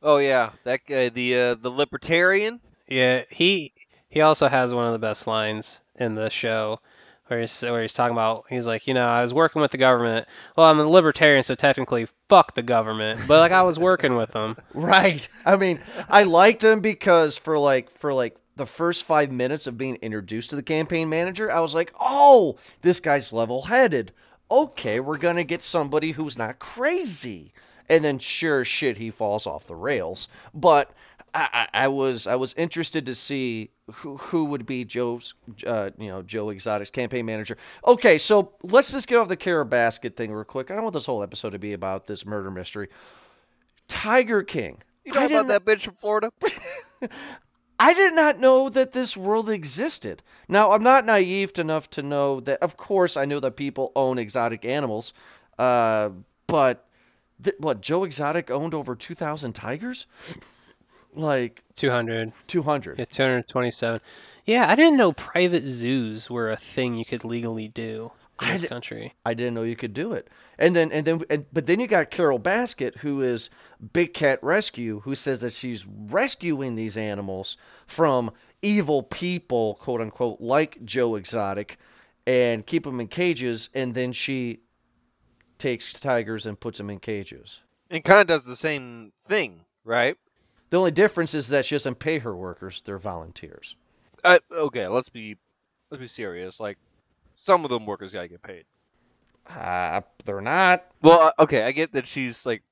Oh 0.04 0.18
yeah, 0.18 0.52
that 0.66 0.82
guy, 0.86 1.08
the 1.08 1.38
uh, 1.40 1.56
the 1.56 1.72
libertarian. 1.72 2.60
Yeah, 2.88 3.24
he 3.30 3.74
he 4.10 4.22
also 4.22 4.48
has 4.48 4.74
one 4.74 4.86
of 4.86 4.94
the 4.94 5.00
best 5.00 5.28
lines 5.28 5.82
in 5.96 6.16
the 6.16 6.30
show 6.30 6.80
where 7.28 7.42
he's 7.42 7.62
where 7.62 7.82
he's 7.82 7.94
talking 7.94 8.16
about 8.16 8.46
he's 8.50 8.68
like, 8.68 8.88
you 8.88 8.94
know, 8.94 9.06
I 9.06 9.22
was 9.22 9.34
working 9.34 9.62
with 9.62 9.72
the 9.72 9.78
government. 9.78 10.28
Well, 10.56 10.68
I'm 10.68 10.80
a 10.80 10.88
libertarian, 10.88 11.44
so 11.44 11.56
technically 11.56 12.08
fuck 12.30 12.54
the 12.54 12.64
government, 12.64 13.22
but 13.28 13.40
like 13.40 13.52
I 13.52 13.64
was 13.64 13.80
working 13.80 14.16
with 14.16 14.32
them. 14.32 14.58
Right. 14.74 15.28
I 15.46 15.56
mean, 15.56 15.80
I 16.10 16.24
liked 16.24 16.64
him 16.64 16.80
because 16.82 17.38
for 17.38 17.58
like 17.58 17.90
for 17.90 18.14
like 18.14 18.38
the 18.56 18.66
first 18.66 19.04
five 19.04 19.32
minutes 19.32 19.68
of 19.68 19.78
being 19.78 19.96
introduced 19.98 20.52
to 20.52 20.56
the 20.56 20.64
campaign 20.64 21.10
manager, 21.10 21.52
I 21.52 21.60
was 21.60 21.74
like, 21.74 21.94
oh, 22.00 22.58
this 22.82 23.00
guy's 23.00 23.34
level 23.34 23.64
headed. 23.64 24.12
Okay, 24.52 25.00
we're 25.00 25.18
gonna 25.18 25.44
get 25.44 25.62
somebody 25.62 26.12
who's 26.12 26.38
not 26.38 26.60
crazy. 26.60 27.52
And 27.88 28.04
then 28.04 28.18
sure 28.18 28.66
shit 28.66 28.98
he 28.98 29.12
falls 29.12 29.46
off 29.46 29.68
the 29.68 29.76
rails. 29.76 30.28
But 30.54 30.92
I, 31.36 31.50
I, 31.52 31.68
I 31.84 31.88
was 31.90 32.28
I 32.28 32.36
was 32.36 32.54
interested 32.54 33.06
to 33.08 33.14
see 33.14 33.70
who 33.92 34.16
who 34.16 34.46
would 34.46 34.66
be 34.66 34.86
Joe's 34.86 35.34
uh, 35.68 35.90
you 35.98 36.08
know 36.08 36.22
Joe 36.22 36.50
Exotic's 36.50 36.90
campaign 36.90 37.26
manager. 37.26 37.58
Okay, 37.86 38.18
so 38.18 38.54
let's 38.64 38.92
just 38.92 39.08
get 39.08 39.18
off 39.18 39.28
the 39.28 39.36
Carol 39.36 39.66
Basket 39.66 40.16
thing 40.16 40.34
real 40.34 40.46
quick. 40.46 40.72
I 40.72 40.76
don't 40.76 40.84
want 40.84 40.94
this 40.94 41.06
whole 41.06 41.22
episode 41.22 41.50
to 41.52 41.60
be 41.60 41.74
about 41.74 42.06
this 42.06 42.26
murder 42.26 42.50
mystery. 42.50 42.88
Tiger 43.90 44.44
King. 44.44 44.82
You 45.04 45.14
I 45.16 45.28
know 45.28 45.42
about 45.42 45.66
that 45.66 45.66
bitch 45.66 45.84
from 45.84 45.96
Florida? 45.96 46.32
I 47.80 47.94
did 47.94 48.14
not 48.14 48.40
know 48.40 48.70
that 48.70 48.94
this 48.94 49.18
world 49.18 49.50
existed. 49.50 50.24
Now, 50.48 50.72
I'm 50.72 50.82
not 50.82 51.06
naive 51.06 51.52
enough 51.60 51.90
to 51.92 52.02
know 52.02 52.40
that, 52.40 52.64
of 52.64 52.78
course, 52.78 53.18
I 53.18 53.26
know 53.26 53.40
that 53.42 53.58
people 53.58 53.92
own 53.96 54.18
exotic 54.18 54.64
animals, 54.64 55.14
uh, 55.60 56.10
but 56.48 56.88
th- 57.44 57.58
what, 57.60 57.82
Joe 57.82 58.06
Exotic 58.06 58.50
owned 58.50 58.74
over 58.74 58.96
2,000 58.96 59.54
tigers? 59.54 60.08
Like 61.16 61.64
200, 61.76 62.34
200. 62.48 63.00
yeah, 63.00 63.06
227. 63.06 64.02
Yeah, 64.46 64.70
I 64.70 64.76
didn't 64.76 64.98
know 64.98 65.12
private 65.14 65.66
zoos 65.66 66.30
were 66.30 66.50
a 66.52 66.56
thing 66.58 66.96
you 66.96 67.06
could 67.06 67.24
legally 67.24 67.68
do 67.70 68.12
in 68.42 68.48
I 68.48 68.52
this 68.52 68.62
di- 68.64 68.68
country. 68.68 69.14
I 69.26 69.34
didn't 69.34 69.54
know 69.54 69.64
you 69.64 69.76
could 69.76 69.94
do 69.94 70.14
it. 70.14 70.28
And 70.60 70.76
then, 70.76 70.92
and 70.92 71.06
then, 71.06 71.22
and, 71.30 71.46
but 71.54 71.66
then 71.68 71.80
you 71.80 71.88
got 71.88 72.12
Carol 72.12 72.38
Basket, 72.40 72.98
who 72.98 73.22
is 73.22 73.50
Big 73.94 74.14
Cat 74.14 74.40
Rescue, 74.42 75.02
who 75.02 75.16
says 75.16 75.42
that 75.42 75.54
she's 75.54 75.86
rescuing 75.88 76.76
these 76.76 76.96
animals 76.98 77.58
from 77.88 78.32
evil 78.62 79.02
people, 79.04 79.76
quote 79.76 80.02
unquote, 80.02 80.42
like 80.42 80.84
Joe 80.86 81.16
Exotic, 81.16 81.78
and 82.28 82.66
keep 82.66 82.84
them 82.84 83.00
in 83.00 83.08
cages. 83.08 83.70
And 83.74 83.94
then 83.96 84.12
she 84.12 84.60
takes 85.58 85.94
tigers 85.94 86.46
and 86.46 86.60
puts 86.60 86.78
them 86.78 86.90
in 86.90 87.00
cages. 87.00 87.62
and 87.90 88.04
kind 88.04 88.22
of 88.22 88.28
does 88.28 88.44
the 88.44 88.56
same 88.56 89.12
thing, 89.28 89.62
right? 89.86 90.18
The 90.70 90.78
only 90.78 90.92
difference 90.92 91.34
is 91.34 91.50
that 91.50 91.66
she 91.66 91.76
doesn't 91.76 92.00
pay 92.00 92.20
her 92.20 92.36
workers; 92.36 92.82
they're 92.82 92.98
volunteers. 92.98 93.76
Uh, 94.24 94.40
okay, 94.52 94.88
let's 94.88 95.10
be 95.10 95.38
let's 95.92 96.02
be 96.02 96.08
serious. 96.08 96.60
Like 96.60 96.78
some 97.36 97.64
of 97.64 97.70
them 97.70 97.86
workers 97.86 98.14
gotta 98.14 98.28
get 98.28 98.42
paid. 98.42 98.66
Uh, 99.48 100.02
they're 100.26 100.42
not. 100.42 100.86
Well, 101.02 101.20
uh, 101.20 101.44
okay, 101.44 101.64
I 101.64 101.72
get 101.72 101.94
that 101.94 102.08
she's 102.08 102.46
like 102.46 102.64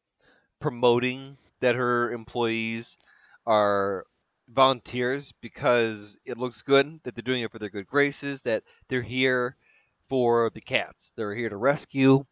promoting 0.59 1.37
that 1.59 1.75
her 1.75 2.11
employees 2.11 2.97
are 3.45 4.05
volunteers 4.49 5.31
because 5.41 6.17
it 6.25 6.37
looks 6.37 6.61
good 6.61 6.99
that 7.03 7.15
they're 7.15 7.21
doing 7.21 7.43
it 7.43 7.51
for 7.51 7.59
their 7.59 7.69
good 7.69 7.87
graces, 7.87 8.41
that 8.43 8.63
they're 8.89 9.01
here 9.01 9.55
for 10.09 10.49
the 10.53 10.61
cats. 10.61 11.11
They're 11.15 11.35
here 11.35 11.49
to 11.49 11.57
rescue, 11.57 12.25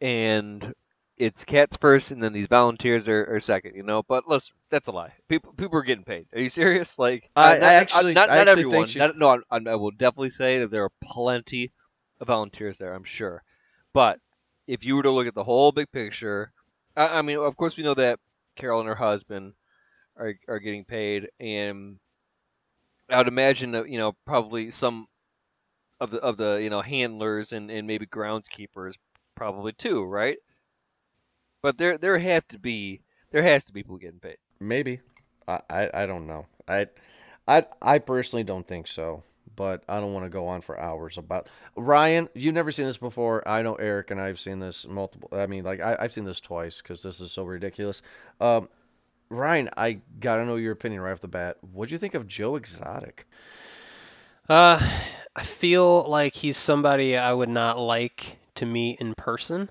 and 0.00 0.72
it's 1.18 1.44
cats 1.44 1.76
first, 1.80 2.10
and 2.10 2.22
then 2.22 2.32
these 2.32 2.46
volunteers 2.46 3.08
are, 3.08 3.34
are 3.34 3.40
second. 3.40 3.74
You 3.74 3.82
know, 3.82 4.02
but 4.02 4.28
listen, 4.28 4.54
that's 4.70 4.88
a 4.88 4.92
lie. 4.92 5.12
People 5.28 5.52
people 5.54 5.78
are 5.78 5.82
getting 5.82 6.04
paid. 6.04 6.26
Are 6.34 6.40
you 6.40 6.48
serious? 6.48 6.98
Like, 6.98 7.30
I- 7.36 7.58
uh, 7.58 7.64
I 7.64 7.72
actually- 7.74 8.14
not, 8.14 8.30
I 8.30 8.36
not 8.36 8.48
actually 8.48 8.62
everyone. 8.64 8.86
she- 8.88 8.98
Not, 8.98 9.16
no, 9.18 9.40
I, 9.50 9.58
I 9.66 9.74
will 9.76 9.90
definitely 9.92 10.30
say 10.30 10.58
that 10.60 10.70
there 10.70 10.84
are 10.84 10.92
plenty 11.02 11.72
of 12.20 12.26
volunteers 12.28 12.78
there. 12.78 12.94
I'm 12.94 13.04
sure, 13.04 13.42
but 13.92 14.18
if 14.66 14.84
you 14.84 14.96
were 14.96 15.02
to 15.04 15.10
look 15.10 15.26
at 15.26 15.34
the 15.34 15.44
whole 15.44 15.70
big 15.72 15.90
picture, 15.92 16.52
I, 16.96 17.18
I 17.18 17.22
mean, 17.22 17.38
of 17.38 17.56
course, 17.56 17.76
we 17.76 17.84
know 17.84 17.94
that 17.94 18.18
Carol 18.56 18.80
and 18.80 18.88
her 18.88 18.94
husband 18.94 19.54
are 20.16 20.34
are 20.48 20.58
getting 20.58 20.84
paid, 20.84 21.28
and 21.40 21.98
I 23.08 23.18
would 23.18 23.28
imagine 23.28 23.70
that 23.72 23.88
you 23.88 23.98
know 23.98 24.14
probably 24.26 24.70
some 24.70 25.06
of 26.00 26.10
the 26.10 26.18
of 26.18 26.36
the 26.36 26.58
you 26.62 26.68
know 26.70 26.80
handlers 26.82 27.52
and, 27.52 27.70
and 27.70 27.86
maybe 27.86 28.06
groundskeepers 28.06 28.94
probably 29.34 29.72
too, 29.72 30.04
right? 30.04 30.36
But 31.62 31.78
there 31.78 31.98
there 31.98 32.18
have 32.18 32.46
to 32.48 32.58
be 32.58 33.00
there 33.30 33.42
has 33.42 33.64
to 33.64 33.72
be 33.72 33.82
people 33.82 33.98
getting 33.98 34.20
paid. 34.20 34.38
Maybe. 34.60 35.00
I, 35.48 35.60
I, 35.68 35.90
I 35.94 36.06
don't 36.06 36.26
know. 36.26 36.46
I, 36.68 36.86
I 37.46 37.64
I 37.80 37.98
personally 37.98 38.44
don't 38.44 38.66
think 38.66 38.86
so. 38.86 39.22
But 39.54 39.84
I 39.88 40.00
don't 40.00 40.12
want 40.12 40.26
to 40.26 40.30
go 40.30 40.48
on 40.48 40.60
for 40.60 40.78
hours 40.78 41.16
about 41.16 41.48
Ryan. 41.76 42.28
You've 42.34 42.54
never 42.54 42.70
seen 42.70 42.86
this 42.86 42.98
before. 42.98 43.46
I 43.48 43.62
know 43.62 43.74
Eric 43.76 44.10
and 44.10 44.20
I've 44.20 44.38
seen 44.38 44.58
this 44.58 44.86
multiple. 44.86 45.30
I 45.32 45.46
mean, 45.46 45.64
like 45.64 45.80
I, 45.80 45.96
I've 45.98 46.12
seen 46.12 46.24
this 46.24 46.40
twice 46.40 46.82
because 46.82 47.02
this 47.02 47.22
is 47.22 47.32
so 47.32 47.44
ridiculous. 47.44 48.02
Um, 48.38 48.68
Ryan, 49.30 49.70
I 49.76 50.00
gotta 50.20 50.44
know 50.44 50.56
your 50.56 50.72
opinion 50.72 51.00
right 51.00 51.12
off 51.12 51.20
the 51.20 51.28
bat. 51.28 51.56
What 51.72 51.88
do 51.88 51.94
you 51.94 51.98
think 51.98 52.14
of 52.14 52.26
Joe 52.26 52.56
Exotic? 52.56 53.26
Uh, 54.48 54.78
I 55.34 55.42
feel 55.42 56.08
like 56.08 56.34
he's 56.34 56.56
somebody 56.56 57.16
I 57.16 57.32
would 57.32 57.48
not 57.48 57.78
like 57.78 58.38
to 58.56 58.66
meet 58.66 59.00
in 59.00 59.14
person. 59.14 59.70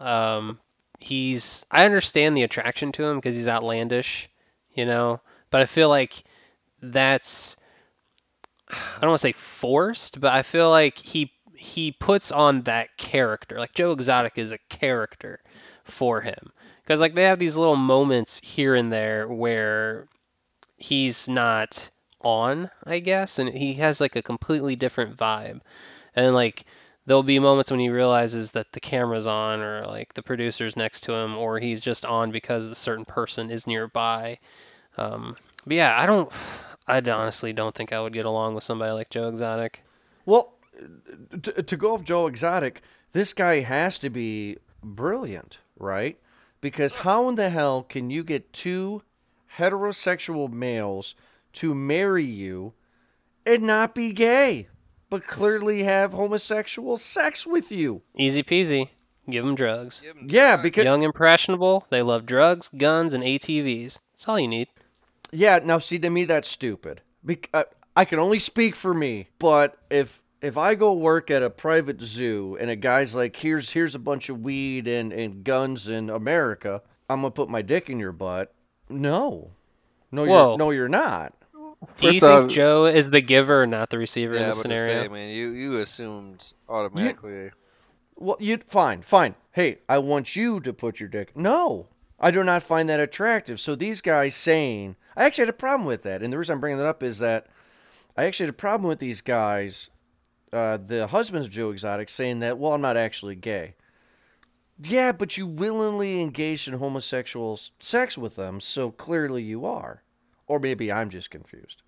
Um, 0.00 0.60
he's 1.06 1.64
I 1.70 1.84
understand 1.84 2.36
the 2.36 2.42
attraction 2.42 2.92
to 2.92 3.04
him 3.04 3.16
because 3.16 3.36
he's 3.36 3.48
outlandish, 3.48 4.28
you 4.74 4.84
know, 4.84 5.20
but 5.50 5.62
I 5.62 5.66
feel 5.66 5.88
like 5.88 6.24
that's 6.82 7.56
I 8.68 9.00
don't 9.00 9.10
want 9.10 9.20
to 9.20 9.28
say 9.28 9.32
forced, 9.32 10.20
but 10.20 10.32
I 10.32 10.42
feel 10.42 10.68
like 10.70 10.98
he 10.98 11.32
he 11.54 11.92
puts 11.92 12.32
on 12.32 12.62
that 12.62 12.96
character. 12.96 13.58
Like 13.58 13.72
Joe 13.72 13.92
Exotic 13.92 14.38
is 14.38 14.52
a 14.52 14.58
character 14.68 15.40
for 15.84 16.20
him 16.20 16.52
because 16.82 17.00
like 17.00 17.14
they 17.14 17.24
have 17.24 17.38
these 17.38 17.56
little 17.56 17.76
moments 17.76 18.40
here 18.40 18.74
and 18.74 18.92
there 18.92 19.28
where 19.28 20.08
he's 20.76 21.28
not 21.28 21.90
on, 22.20 22.68
I 22.84 22.98
guess, 22.98 23.38
and 23.38 23.48
he 23.48 23.74
has 23.74 24.00
like 24.00 24.16
a 24.16 24.22
completely 24.22 24.74
different 24.74 25.16
vibe. 25.16 25.60
And 26.14 26.34
like 26.34 26.64
there'll 27.06 27.22
be 27.22 27.38
moments 27.38 27.70
when 27.70 27.80
he 27.80 27.88
realizes 27.88 28.50
that 28.52 28.72
the 28.72 28.80
camera's 28.80 29.26
on 29.26 29.60
or 29.60 29.86
like 29.86 30.12
the 30.14 30.22
producer's 30.22 30.76
next 30.76 31.02
to 31.02 31.12
him 31.14 31.36
or 31.36 31.58
he's 31.58 31.80
just 31.80 32.04
on 32.04 32.32
because 32.32 32.68
the 32.68 32.74
certain 32.74 33.04
person 33.04 33.50
is 33.50 33.66
nearby. 33.66 34.38
Um, 34.98 35.36
but 35.64 35.76
yeah, 35.76 35.98
I 35.98 36.06
don't 36.06 36.32
I 36.86 36.98
honestly 36.98 37.52
don't 37.52 37.74
think 37.74 37.92
I 37.92 38.00
would 38.00 38.12
get 38.12 38.26
along 38.26 38.54
with 38.54 38.64
somebody 38.64 38.92
like 38.92 39.10
Joe 39.10 39.28
Exotic. 39.28 39.82
Well, 40.24 40.54
to, 41.42 41.62
to 41.62 41.76
go 41.76 41.94
off 41.94 42.04
Joe 42.04 42.26
Exotic, 42.26 42.82
this 43.12 43.32
guy 43.32 43.60
has 43.60 43.98
to 44.00 44.10
be 44.10 44.58
brilliant, 44.82 45.58
right? 45.78 46.18
Because 46.60 46.96
how 46.96 47.28
in 47.28 47.36
the 47.36 47.50
hell 47.50 47.82
can 47.82 48.10
you 48.10 48.24
get 48.24 48.52
two 48.52 49.02
heterosexual 49.56 50.50
males 50.50 51.14
to 51.54 51.74
marry 51.74 52.24
you 52.24 52.74
and 53.44 53.62
not 53.62 53.94
be 53.94 54.12
gay, 54.12 54.68
but 55.10 55.26
clearly 55.26 55.82
have 55.82 56.12
homosexual 56.12 56.96
sex 56.96 57.46
with 57.46 57.70
you? 57.70 58.02
Easy 58.16 58.42
peasy. 58.42 58.88
Give 59.28 59.44
them 59.44 59.54
drugs. 59.56 60.02
Yeah, 60.24 60.56
because 60.56 60.84
Young 60.84 61.02
impressionable, 61.02 61.84
they 61.90 62.02
love 62.02 62.26
drugs, 62.26 62.70
guns, 62.76 63.12
and 63.12 63.24
ATVs. 63.24 63.98
That's 64.12 64.28
all 64.28 64.38
you 64.38 64.46
need. 64.48 64.68
Yeah, 65.32 65.58
now 65.62 65.78
see 65.78 65.98
to 65.98 66.10
me 66.10 66.24
that's 66.24 66.48
stupid. 66.48 67.00
Bec- 67.24 67.50
uh, 67.52 67.64
I 67.96 68.04
can 68.04 68.18
only 68.20 68.38
speak 68.38 68.76
for 68.76 68.94
me, 68.94 69.28
but 69.38 69.78
if 69.90 70.22
if 70.40 70.56
I 70.56 70.74
go 70.76 70.92
work 70.92 71.30
at 71.30 71.42
a 71.42 71.50
private 71.50 72.00
zoo 72.00 72.56
and 72.60 72.70
a 72.70 72.76
guy's 72.76 73.14
like, 73.16 73.34
"Here's 73.34 73.72
here's 73.72 73.96
a 73.96 73.98
bunch 73.98 74.28
of 74.28 74.42
weed 74.42 74.86
and 74.86 75.12
and 75.12 75.42
guns 75.42 75.88
in 75.88 76.08
America," 76.08 76.82
I'm 77.10 77.22
gonna 77.22 77.32
put 77.32 77.48
my 77.48 77.62
dick 77.62 77.90
in 77.90 77.98
your 77.98 78.12
butt. 78.12 78.54
No, 78.88 79.50
no, 80.12 80.24
Whoa. 80.24 80.48
you're 80.50 80.58
no, 80.58 80.70
you're 80.70 80.88
not. 80.88 81.34
Do 82.00 82.08
you 82.10 82.20
First 82.20 82.20
think 82.20 82.50
Joe 82.50 82.86
is 82.86 83.10
the 83.10 83.20
giver, 83.20 83.66
not 83.66 83.90
the 83.90 83.98
receiver 83.98 84.34
Yeah, 84.34 84.40
in 84.40 84.44
I 84.44 84.46
this 84.48 84.56
was 84.56 84.64
about 84.64 84.74
to 84.74 84.80
scenario? 84.80 85.02
say, 85.02 85.08
man, 85.08 85.28
you 85.34 85.50
you 85.50 85.78
assumed 85.78 86.52
automatically. 86.68 87.50
Well, 88.16 88.36
you 88.40 88.58
fine, 88.66 89.02
fine. 89.02 89.34
Hey, 89.52 89.78
I 89.88 89.98
want 89.98 90.36
you 90.36 90.60
to 90.60 90.72
put 90.72 91.00
your 91.00 91.08
dick. 91.08 91.36
No, 91.36 91.88
I 92.18 92.30
do 92.30 92.42
not 92.42 92.62
find 92.62 92.88
that 92.88 93.00
attractive. 93.00 93.60
So 93.60 93.74
these 93.74 94.00
guys 94.00 94.34
saying, 94.34 94.96
I 95.16 95.24
actually 95.24 95.42
had 95.42 95.50
a 95.50 95.54
problem 95.54 95.86
with 95.86 96.02
that, 96.04 96.22
and 96.22 96.32
the 96.32 96.38
reason 96.38 96.54
I'm 96.54 96.60
bringing 96.60 96.78
that 96.78 96.86
up 96.86 97.02
is 97.02 97.18
that 97.18 97.46
I 98.16 98.24
actually 98.24 98.46
had 98.46 98.54
a 98.54 98.58
problem 98.58 98.88
with 98.88 98.98
these 98.98 99.20
guys, 99.20 99.90
uh, 100.52 100.78
the 100.78 101.08
husbands 101.08 101.46
of 101.46 101.52
Joe 101.52 101.70
Exotic, 101.70 102.08
saying 102.08 102.40
that, 102.40 102.56
well, 102.58 102.72
I'm 102.72 102.80
not 102.80 102.96
actually 102.96 103.34
gay. 103.36 103.74
Yeah, 104.82 105.12
but 105.12 105.36
you 105.36 105.46
willingly 105.46 106.20
engaged 106.22 106.68
in 106.68 106.74
homosexual 106.74 107.58
sex 107.80 108.16
with 108.16 108.36
them, 108.36 108.60
so 108.60 108.90
clearly 108.90 109.42
you 109.42 109.66
are. 109.66 110.02
Or 110.46 110.58
maybe 110.58 110.92
I'm 110.92 111.10
just 111.10 111.30
confused. 111.30 111.82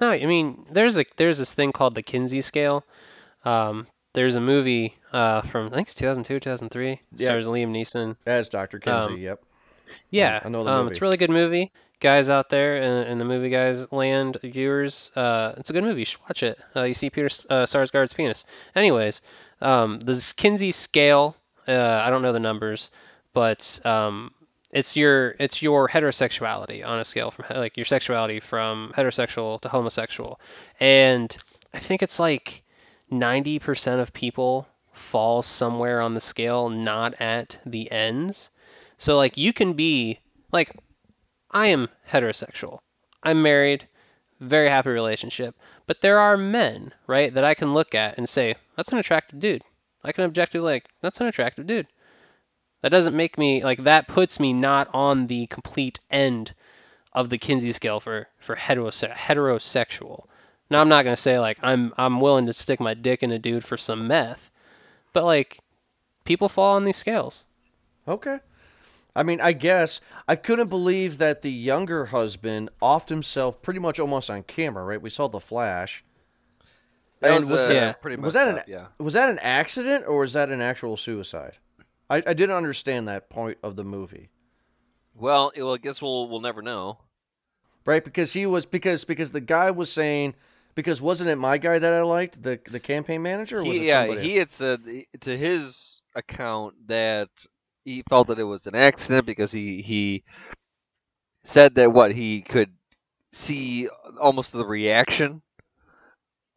No, 0.00 0.10
I 0.10 0.24
mean 0.26 0.66
there's 0.70 0.98
a 0.98 1.04
there's 1.16 1.38
this 1.38 1.52
thing 1.52 1.72
called 1.72 1.94
the 1.94 2.02
Kinsey 2.02 2.40
scale. 2.40 2.84
Um, 3.44 3.86
there's 4.12 4.36
a 4.36 4.40
movie 4.40 4.94
uh, 5.12 5.42
from 5.42 5.66
I 5.68 5.76
think 5.76 5.86
it's 5.88 5.94
2002, 5.94 6.40
2003. 6.40 7.00
Yeah. 7.16 7.28
Stars 7.28 7.46
Liam 7.46 7.70
Neeson. 7.70 8.16
As 8.26 8.48
Dr. 8.48 8.78
Kinsey, 8.78 9.12
Um, 9.14 9.18
yep. 9.18 9.42
Yeah, 10.10 10.40
I 10.44 10.48
know 10.48 10.64
the 10.64 10.70
um, 10.70 10.78
movie. 10.84 10.90
it's 10.92 11.00
a 11.00 11.04
really 11.04 11.16
good 11.16 11.30
movie. 11.30 11.70
Guys 12.00 12.30
out 12.30 12.48
there 12.48 12.78
in, 12.78 13.08
in 13.08 13.18
the 13.18 13.24
movie 13.26 13.50
guys 13.50 13.92
land 13.92 14.38
viewers, 14.42 15.10
uh, 15.14 15.52
it's 15.58 15.68
a 15.68 15.72
good 15.74 15.84
movie. 15.84 16.00
You 16.00 16.04
should 16.06 16.20
watch 16.22 16.42
it. 16.42 16.58
Uh, 16.74 16.84
you 16.84 16.94
see 16.94 17.10
Peter 17.10 17.26
uh, 17.50 17.64
Sarsgaard's 17.66 18.14
penis. 18.14 18.46
Anyways, 18.74 19.20
um, 19.60 20.00
the 20.00 20.32
Kinsey 20.36 20.70
scale. 20.70 21.36
Uh, 21.68 22.00
I 22.02 22.08
don't 22.10 22.22
know 22.22 22.32
the 22.32 22.40
numbers, 22.40 22.90
but 23.34 23.80
um, 23.84 24.32
it's 24.70 24.96
your 24.96 25.34
it's 25.38 25.62
your 25.62 25.88
heterosexuality 25.88 26.84
on 26.84 26.98
a 26.98 27.04
scale 27.04 27.30
from 27.30 27.46
like 27.50 27.76
your 27.76 27.84
sexuality 27.84 28.40
from 28.40 28.92
heterosexual 28.96 29.60
to 29.62 29.68
homosexual, 29.68 30.40
and 30.78 31.36
I 31.74 31.78
think 31.78 32.02
it's 32.02 32.20
like 32.20 32.62
90% 33.10 34.00
of 34.00 34.12
people 34.12 34.66
fall 34.92 35.42
somewhere 35.42 36.00
on 36.00 36.14
the 36.14 36.20
scale, 36.20 36.68
not 36.68 37.20
at 37.20 37.58
the 37.66 37.90
ends. 37.90 38.50
So 38.98 39.16
like 39.16 39.36
you 39.36 39.52
can 39.52 39.74
be 39.74 40.20
like 40.52 40.72
I 41.50 41.68
am 41.68 41.88
heterosexual. 42.08 42.78
I'm 43.22 43.42
married, 43.42 43.86
very 44.40 44.68
happy 44.68 44.90
relationship. 44.90 45.54
But 45.86 46.00
there 46.00 46.18
are 46.18 46.36
men, 46.36 46.92
right, 47.06 47.32
that 47.34 47.44
I 47.44 47.54
can 47.54 47.74
look 47.74 47.94
at 47.94 48.16
and 48.16 48.28
say, 48.28 48.54
that's 48.76 48.92
an 48.92 48.98
attractive 48.98 49.40
dude. 49.40 49.62
I 50.04 50.12
can 50.12 50.24
objectively 50.24 50.72
like, 50.72 50.88
that's 51.02 51.20
an 51.20 51.26
attractive 51.26 51.66
dude. 51.66 51.86
That 52.82 52.90
doesn't 52.90 53.16
make 53.16 53.36
me 53.36 53.62
like 53.62 53.84
that 53.84 54.08
puts 54.08 54.40
me 54.40 54.52
not 54.52 54.88
on 54.94 55.26
the 55.26 55.46
complete 55.46 56.00
end 56.10 56.54
of 57.12 57.28
the 57.28 57.38
Kinsey 57.38 57.72
scale 57.72 58.00
for 58.00 58.26
for 58.38 58.56
heterose- 58.56 59.12
heterosexual. 59.12 60.24
Now 60.70 60.80
I'm 60.80 60.88
not 60.88 61.04
gonna 61.04 61.16
say 61.16 61.38
like 61.38 61.58
I'm 61.62 61.92
I'm 61.98 62.20
willing 62.20 62.46
to 62.46 62.52
stick 62.52 62.80
my 62.80 62.94
dick 62.94 63.22
in 63.22 63.32
a 63.32 63.38
dude 63.38 63.64
for 63.64 63.76
some 63.76 64.06
meth, 64.08 64.50
but 65.12 65.24
like 65.24 65.58
people 66.24 66.48
fall 66.48 66.76
on 66.76 66.84
these 66.84 66.96
scales. 66.96 67.44
Okay. 68.08 68.38
I 69.14 69.24
mean, 69.24 69.40
I 69.40 69.52
guess 69.52 70.00
I 70.28 70.36
couldn't 70.36 70.68
believe 70.68 71.18
that 71.18 71.42
the 71.42 71.50
younger 71.50 72.06
husband 72.06 72.70
offed 72.80 73.08
himself 73.08 73.60
pretty 73.60 73.80
much 73.80 73.98
almost 73.98 74.30
on 74.30 74.44
camera, 74.44 74.84
right? 74.84 75.02
We 75.02 75.10
saw 75.10 75.26
the 75.26 75.40
flash. 75.40 76.04
That 77.18 77.32
And 77.32 77.40
was, 77.42 77.50
was 77.50 77.68
uh, 77.68 77.72
Yeah. 77.74 77.92
pretty 77.92 78.16
much. 78.16 78.26
Was 78.26 78.34
messed 78.34 78.46
that 78.46 78.58
an 78.68 78.72
yeah. 78.72 78.86
was 78.98 79.14
that 79.14 79.28
an 79.28 79.38
accident 79.40 80.06
or 80.06 80.20
was 80.20 80.32
that 80.34 80.48
an 80.50 80.60
actual 80.62 80.96
suicide? 80.96 81.54
I, 82.10 82.16
I 82.18 82.34
didn't 82.34 82.56
understand 82.56 83.08
that 83.08 83.30
point 83.30 83.58
of 83.62 83.76
the 83.76 83.84
movie, 83.84 84.30
Well, 85.14 85.52
well, 85.56 85.74
I 85.74 85.78
guess 85.78 86.02
we'll 86.02 86.28
we'll 86.28 86.40
never 86.40 86.62
know. 86.62 86.98
right? 87.86 88.04
Because 88.04 88.32
he 88.32 88.46
was 88.46 88.66
because 88.66 89.04
because 89.04 89.32
the 89.32 89.40
guy 89.40 89.70
was 89.70 89.90
saying 89.92 90.34
because 90.74 91.00
wasn't 91.00 91.30
it 91.30 91.36
my 91.36 91.58
guy 91.58 91.78
that 91.78 91.92
I 91.92 92.02
liked 92.02 92.42
the 92.42 92.60
the 92.68 92.80
campaign 92.80 93.22
manager? 93.22 93.58
Or 93.60 93.64
was 93.64 93.78
He, 93.78 93.86
it 93.86 93.88
yeah, 93.88 94.06
somebody 94.06 94.20
he 94.20 94.36
had 94.36 94.50
said 94.50 94.82
to 95.20 95.36
his 95.36 96.02
account 96.14 96.74
that 96.88 97.28
he 97.84 98.02
felt 98.08 98.28
that 98.28 98.38
it 98.38 98.44
was 98.44 98.66
an 98.66 98.74
accident 98.74 99.26
because 99.26 99.52
he 99.52 99.82
he 99.82 100.24
said 101.44 101.74
that 101.74 101.92
what 101.92 102.12
he 102.12 102.40
could 102.42 102.72
see 103.32 103.88
almost 104.20 104.52
the 104.52 104.66
reaction 104.66 105.42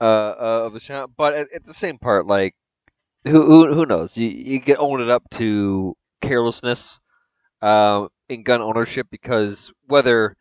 uh, 0.01 0.03
uh, 0.03 0.61
of 0.65 0.73
the 0.73 0.79
shot, 0.79 1.11
but 1.15 1.33
at, 1.33 1.47
at 1.53 1.65
the 1.65 1.73
same 1.73 1.97
part, 1.97 2.27
like 2.27 2.55
who 3.25 3.45
who, 3.45 3.73
who 3.73 3.85
knows? 3.85 4.17
You 4.17 4.27
you 4.29 4.59
get 4.59 4.79
own 4.79 5.01
it 5.01 5.09
up 5.09 5.29
to 5.31 5.95
carelessness 6.21 6.99
um, 7.61 8.09
in 8.29 8.43
gun 8.43 8.61
ownership 8.61 9.07
because 9.11 9.71
whether 9.87 10.35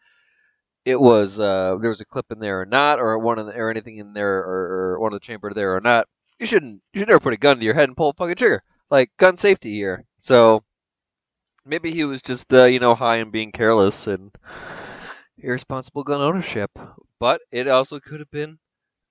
it 0.85 1.01
was 1.01 1.39
uh, 1.39 1.77
there 1.81 1.91
was 1.91 2.01
a 2.01 2.05
clip 2.05 2.27
in 2.31 2.41
there 2.41 2.61
or 2.61 2.67
not, 2.67 2.99
or 3.01 3.19
one 3.19 3.39
the, 3.39 3.57
or 3.57 3.71
anything 3.71 3.99
in 3.99 4.13
there, 4.13 4.39
or, 4.39 4.95
or 4.95 5.01
one 5.01 5.13
of 5.13 5.21
the 5.21 5.27
chamber 5.27 5.53
there 5.55 5.77
or 5.77 5.81
not, 5.81 6.09
you 6.39 6.47
shouldn't 6.47 6.83
you 6.93 7.01
should 7.01 7.09
never 7.09 7.21
put 7.21 7.35
a 7.35 7.39
gun 7.39 7.59
to 7.59 7.65
your 7.65 7.75
head 7.75 7.89
and 7.89 7.97
pull 7.97 8.11
a 8.11 8.15
fucking 8.15 8.37
trigger. 8.37 8.63
Like 8.91 9.11
gun 9.19 9.37
safety 9.37 9.73
here. 9.73 10.05
So 10.19 10.63
maybe 11.65 11.91
he 11.93 12.05
was 12.05 12.23
just 12.23 12.53
uh, 12.55 12.65
you 12.65 12.81
know 12.81 12.95
high 12.95 13.17
and 13.17 13.33
being 13.33 13.53
careless 13.53 14.07
and 14.07 14.31
irresponsible 15.39 16.05
gun 16.05 16.21
ownership. 16.21 16.71
But 17.19 17.41
it 17.51 17.69
also 17.69 18.01
could 18.01 18.21
have 18.21 18.31
been 18.31 18.59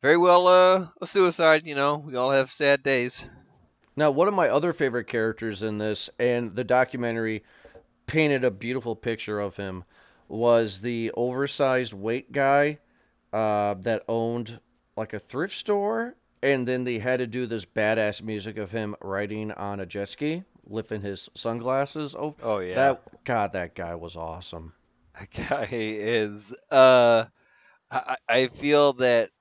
very 0.02 0.18
well 0.18 0.48
uh, 0.48 0.88
a 1.02 1.08
suicide. 1.08 1.66
You 1.66 1.76
know, 1.76 1.98
we 1.98 2.16
all 2.16 2.32
have 2.32 2.52
sad 2.52 2.84
days. 2.84 3.24
Now, 3.96 4.12
one 4.12 4.28
of 4.28 4.34
my 4.34 4.48
other 4.48 4.74
favorite 4.74 5.08
characters 5.08 5.62
in 5.64 5.78
this, 5.78 6.10
and 6.18 6.56
the 6.56 6.64
documentary 6.64 7.44
painted 8.08 8.44
a 8.44 8.52
beautiful 8.52 8.96
picture 8.96 9.40
of 9.40 9.58
him, 9.58 9.84
was 10.28 10.82
the 10.82 11.12
oversized 11.16 11.94
weight 11.94 12.32
guy 12.32 12.80
uh, 13.34 13.74
that 13.76 14.04
owned 14.08 14.60
like 14.96 15.14
a 15.14 15.20
thrift 15.20 15.56
store, 15.56 16.16
and 16.42 16.68
then 16.68 16.84
they 16.86 17.00
had 17.00 17.18
to 17.20 17.28
do 17.28 17.46
this 17.46 17.66
badass 17.66 18.22
music 18.22 18.58
of 18.58 18.72
him 18.72 18.96
riding 19.02 19.52
on 19.52 19.80
a 19.80 19.86
jet 19.86 20.08
ski, 20.10 20.44
lifting 20.66 21.02
his 21.02 21.30
sunglasses. 21.36 22.16
Oh, 22.16 22.36
Oh 22.42 22.60
yeah, 22.60 22.76
that 22.76 23.24
God, 23.26 23.54
that 23.54 23.76
guy 23.76 23.96
was 23.96 24.16
awesome. 24.16 24.74
that 25.20 25.30
guy 25.32 25.68
is. 25.72 26.54
Uh, 26.70 27.26
I 27.90 28.16
I 28.30 28.36
I 28.42 28.48
feel 28.48 28.94
that 28.94 29.32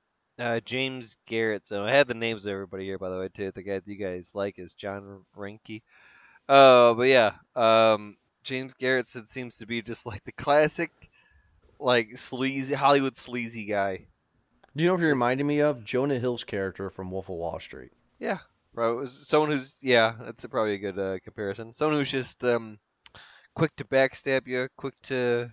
uh, 0.41 0.61
James 0.61 1.17
Garrett. 1.27 1.67
So 1.67 1.85
I 1.85 1.91
had 1.91 2.09
the 2.09 2.15
names 2.15 2.45
of 2.45 2.53
everybody 2.53 2.85
here, 2.85 2.99
by 2.99 3.11
the 3.11 3.19
way, 3.19 3.29
too. 3.29 3.53
The 3.55 3.63
guy 3.63 3.75
that 3.75 3.87
you 3.87 3.97
guys 3.97 4.35
like 4.35 4.59
is 4.59 4.75
John 4.75 5.25
Reinke. 5.37 5.83
Uh, 6.49 6.95
but 6.95 7.09
yeah, 7.09 7.33
um, 7.55 8.17
James 8.43 8.75
Garretson 8.75 9.29
seems 9.29 9.57
to 9.59 9.67
be 9.67 9.83
just 9.83 10.07
like 10.07 10.25
the 10.25 10.33
classic, 10.33 10.91
like 11.79 12.17
sleazy 12.19 12.75
Hollywood 12.75 13.17
sleazy 13.17 13.67
guy. 13.67 14.07
Do 14.77 14.85
you 14.85 14.89
know 14.89 14.95
if 14.95 15.01
you're 15.01 15.11
reminding 15.11 15.47
me 15.47 15.61
of 15.61 15.85
Jonah 15.85 16.19
Hill's 16.19 16.45
character 16.45 16.91
from 16.91 17.11
Wolf 17.11 17.29
of 17.29 17.37
Wall 17.37 17.59
Street? 17.59 17.91
Yeah, 18.19 18.39
bro. 18.75 18.97
Was 18.97 19.27
someone 19.27 19.51
who's 19.51 19.77
yeah, 19.81 20.15
that's 20.21 20.47
probably 20.47 20.75
a 20.75 20.79
good 20.79 20.99
uh, 20.99 21.19
comparison. 21.25 21.75
Someone 21.75 21.99
who's 21.99 22.11
just 22.11 22.43
um, 22.45 22.79
quick 23.55 23.75
to 23.77 23.85
backstab 23.85 24.47
you, 24.47 24.69
quick 24.77 24.95
to 25.05 25.53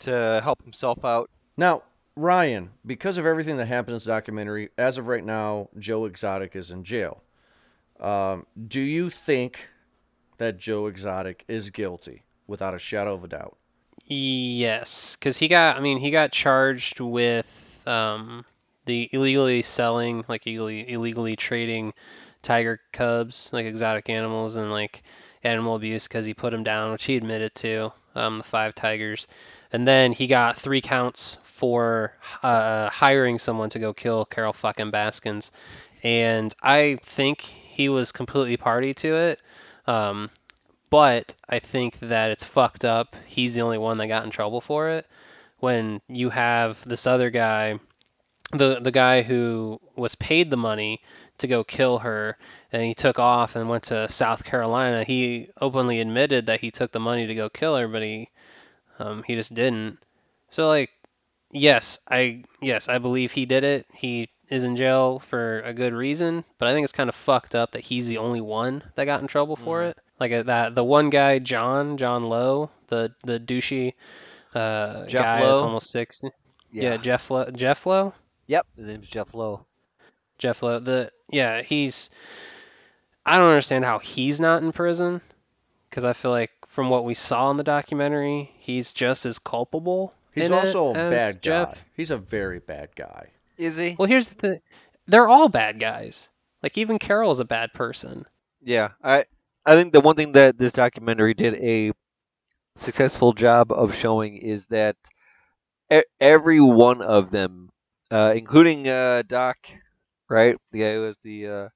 to 0.00 0.40
help 0.42 0.62
himself 0.62 1.04
out. 1.04 1.30
Now, 1.56 1.82
Ryan, 2.16 2.70
because 2.84 3.18
of 3.18 3.26
everything 3.26 3.56
that 3.58 3.66
happened 3.66 3.92
in 3.92 3.96
this 3.96 4.04
documentary, 4.04 4.70
as 4.76 4.98
of 4.98 5.06
right 5.06 5.24
now, 5.24 5.68
Joe 5.78 6.04
Exotic 6.04 6.56
is 6.56 6.70
in 6.70 6.84
jail. 6.84 7.22
Um, 7.98 8.46
do 8.68 8.80
you 8.80 9.10
think 9.10 9.68
that 10.38 10.58
Joe 10.58 10.86
Exotic 10.86 11.44
is 11.48 11.70
guilty, 11.70 12.24
without 12.46 12.74
a 12.74 12.78
shadow 12.78 13.14
of 13.14 13.24
a 13.24 13.28
doubt? 13.28 13.56
Yes, 14.04 15.16
because 15.16 15.38
he 15.38 15.48
got, 15.48 15.76
I 15.76 15.80
mean, 15.80 15.98
he 15.98 16.10
got 16.10 16.32
charged 16.32 16.98
with 17.00 17.82
um, 17.86 18.44
the 18.86 19.08
illegally 19.12 19.62
selling, 19.62 20.24
like 20.28 20.46
illegally, 20.46 20.90
illegally 20.90 21.36
trading 21.36 21.92
tiger 22.42 22.80
cubs, 22.92 23.50
like 23.52 23.66
exotic 23.66 24.10
animals, 24.10 24.56
and 24.56 24.70
like 24.70 25.02
animal 25.42 25.76
abuse 25.76 26.06
because 26.06 26.26
he 26.26 26.34
put 26.34 26.54
him 26.54 26.64
down, 26.64 26.92
which 26.92 27.04
he 27.04 27.16
admitted 27.16 27.54
to, 27.56 27.92
um, 28.14 28.38
the 28.38 28.44
five 28.44 28.74
tigers. 28.74 29.26
And 29.72 29.86
then 29.86 30.12
he 30.12 30.26
got 30.26 30.56
three 30.56 30.80
counts 30.80 31.38
for 31.42 32.14
uh, 32.42 32.90
hiring 32.90 33.38
someone 33.38 33.70
to 33.70 33.78
go 33.78 33.92
kill 33.92 34.24
Carol 34.24 34.52
fucking 34.52 34.90
Baskins. 34.90 35.52
And 36.02 36.54
I 36.62 36.98
think 37.02 37.42
he 37.42 37.88
was 37.88 38.12
completely 38.12 38.56
party 38.56 38.94
to 38.94 39.14
it. 39.16 39.40
Um, 39.86 40.30
but 40.90 41.34
I 41.48 41.60
think 41.60 41.98
that 42.00 42.30
it's 42.30 42.44
fucked 42.44 42.84
up. 42.84 43.16
He's 43.26 43.54
the 43.54 43.62
only 43.62 43.78
one 43.78 43.98
that 43.98 44.08
got 44.08 44.24
in 44.24 44.30
trouble 44.30 44.60
for 44.60 44.90
it. 44.90 45.06
When 45.58 46.00
you 46.08 46.30
have 46.30 46.82
this 46.88 47.06
other 47.06 47.30
guy, 47.30 47.78
the 48.52 48.80
the 48.80 48.90
guy 48.90 49.22
who 49.22 49.80
was 49.96 50.14
paid 50.14 50.50
the 50.50 50.56
money 50.56 51.00
to 51.38 51.46
go 51.46 51.64
kill 51.64 51.98
her, 51.98 52.36
and 52.72 52.82
he 52.82 52.94
took 52.94 53.18
off 53.18 53.56
and 53.56 53.68
went 53.68 53.84
to 53.84 54.08
South 54.08 54.44
Carolina. 54.44 55.04
He 55.04 55.48
openly 55.60 56.00
admitted 56.00 56.46
that 56.46 56.60
he 56.60 56.70
took 56.70 56.92
the 56.92 57.00
money 57.00 57.26
to 57.26 57.34
go 57.34 57.48
kill 57.48 57.76
her, 57.76 57.88
but 57.88 58.02
he 58.02 58.28
um, 58.98 59.22
he 59.26 59.34
just 59.34 59.54
didn't. 59.54 59.98
So 60.50 60.68
like, 60.68 60.90
yes, 61.50 61.98
I 62.08 62.44
yes 62.60 62.88
I 62.88 62.98
believe 62.98 63.32
he 63.32 63.46
did 63.46 63.64
it. 63.64 63.86
He 63.94 64.28
is 64.48 64.64
in 64.64 64.76
jail 64.76 65.20
for 65.20 65.60
a 65.60 65.72
good 65.72 65.94
reason, 65.94 66.44
but 66.58 66.68
I 66.68 66.72
think 66.72 66.84
it's 66.84 66.92
kind 66.92 67.08
of 67.08 67.14
fucked 67.14 67.54
up 67.54 67.72
that 67.72 67.84
he's 67.84 68.08
the 68.08 68.18
only 68.18 68.40
one 68.40 68.82
that 68.96 69.04
got 69.04 69.20
in 69.20 69.28
trouble 69.28 69.56
for 69.56 69.84
it. 69.84 69.96
Like 70.18 70.32
uh, 70.32 70.42
that, 70.44 70.74
the 70.74 70.84
one 70.84 71.08
guy, 71.08 71.38
John, 71.38 71.96
John 71.96 72.24
Lowe, 72.24 72.70
the 72.88 73.14
the 73.24 73.38
douchey 73.38 73.94
uh, 74.54 75.06
Jeff 75.06 75.22
guy 75.24 75.40
Lowe? 75.40 75.48
that's 75.48 75.62
almost 75.62 75.90
sixty. 75.90 76.30
Yeah, 76.72 76.96
Jeff 76.98 77.30
Lowe. 77.30 77.50
Jeff 77.50 77.86
Lowe. 77.86 78.12
Yep, 78.50 78.66
his 78.74 78.88
name's 78.88 79.06
Jeff 79.06 79.32
Lowe. 79.32 79.64
Jeff 80.36 80.60
Lowe. 80.64 80.80
The 80.80 81.12
yeah, 81.30 81.62
he's. 81.62 82.10
I 83.24 83.38
don't 83.38 83.46
understand 83.46 83.84
how 83.84 84.00
he's 84.00 84.40
not 84.40 84.60
in 84.60 84.72
prison, 84.72 85.20
because 85.88 86.04
I 86.04 86.14
feel 86.14 86.32
like 86.32 86.50
from 86.66 86.90
what 86.90 87.04
we 87.04 87.14
saw 87.14 87.52
in 87.52 87.58
the 87.58 87.62
documentary, 87.62 88.50
he's 88.58 88.92
just 88.92 89.24
as 89.24 89.38
culpable. 89.38 90.12
He's 90.34 90.50
also 90.50 90.94
a 90.94 90.98
as 90.98 91.36
bad 91.36 91.42
guy. 91.42 91.72
He's 91.94 92.10
a 92.10 92.16
very 92.16 92.58
bad 92.58 92.88
guy. 92.96 93.28
Is 93.56 93.76
he? 93.76 93.94
Well, 93.96 94.08
here's 94.08 94.30
the 94.30 94.34
thing: 94.34 94.60
they're 95.06 95.28
all 95.28 95.48
bad 95.48 95.78
guys. 95.78 96.28
Like 96.60 96.76
even 96.76 96.98
Carol 96.98 97.30
is 97.30 97.38
a 97.38 97.44
bad 97.44 97.72
person. 97.72 98.24
Yeah, 98.62 98.88
I 99.00 99.26
I 99.64 99.76
think 99.76 99.92
the 99.92 100.00
one 100.00 100.16
thing 100.16 100.32
that 100.32 100.58
this 100.58 100.72
documentary 100.72 101.34
did 101.34 101.54
a 101.54 101.92
successful 102.74 103.32
job 103.32 103.70
of 103.70 103.94
showing 103.94 104.38
is 104.38 104.66
that 104.68 104.96
e- 105.92 106.02
every 106.20 106.60
one 106.60 107.00
of 107.00 107.30
them, 107.30 107.70
uh, 108.10 108.32
including 108.36 108.88
uh, 108.88 109.22
Doc, 109.26 109.56
right, 110.28 110.56
the 110.72 110.80
guy 110.80 110.94
who 110.94 111.02
was 111.02 111.16
the 111.22 111.46
uh, 111.48 111.68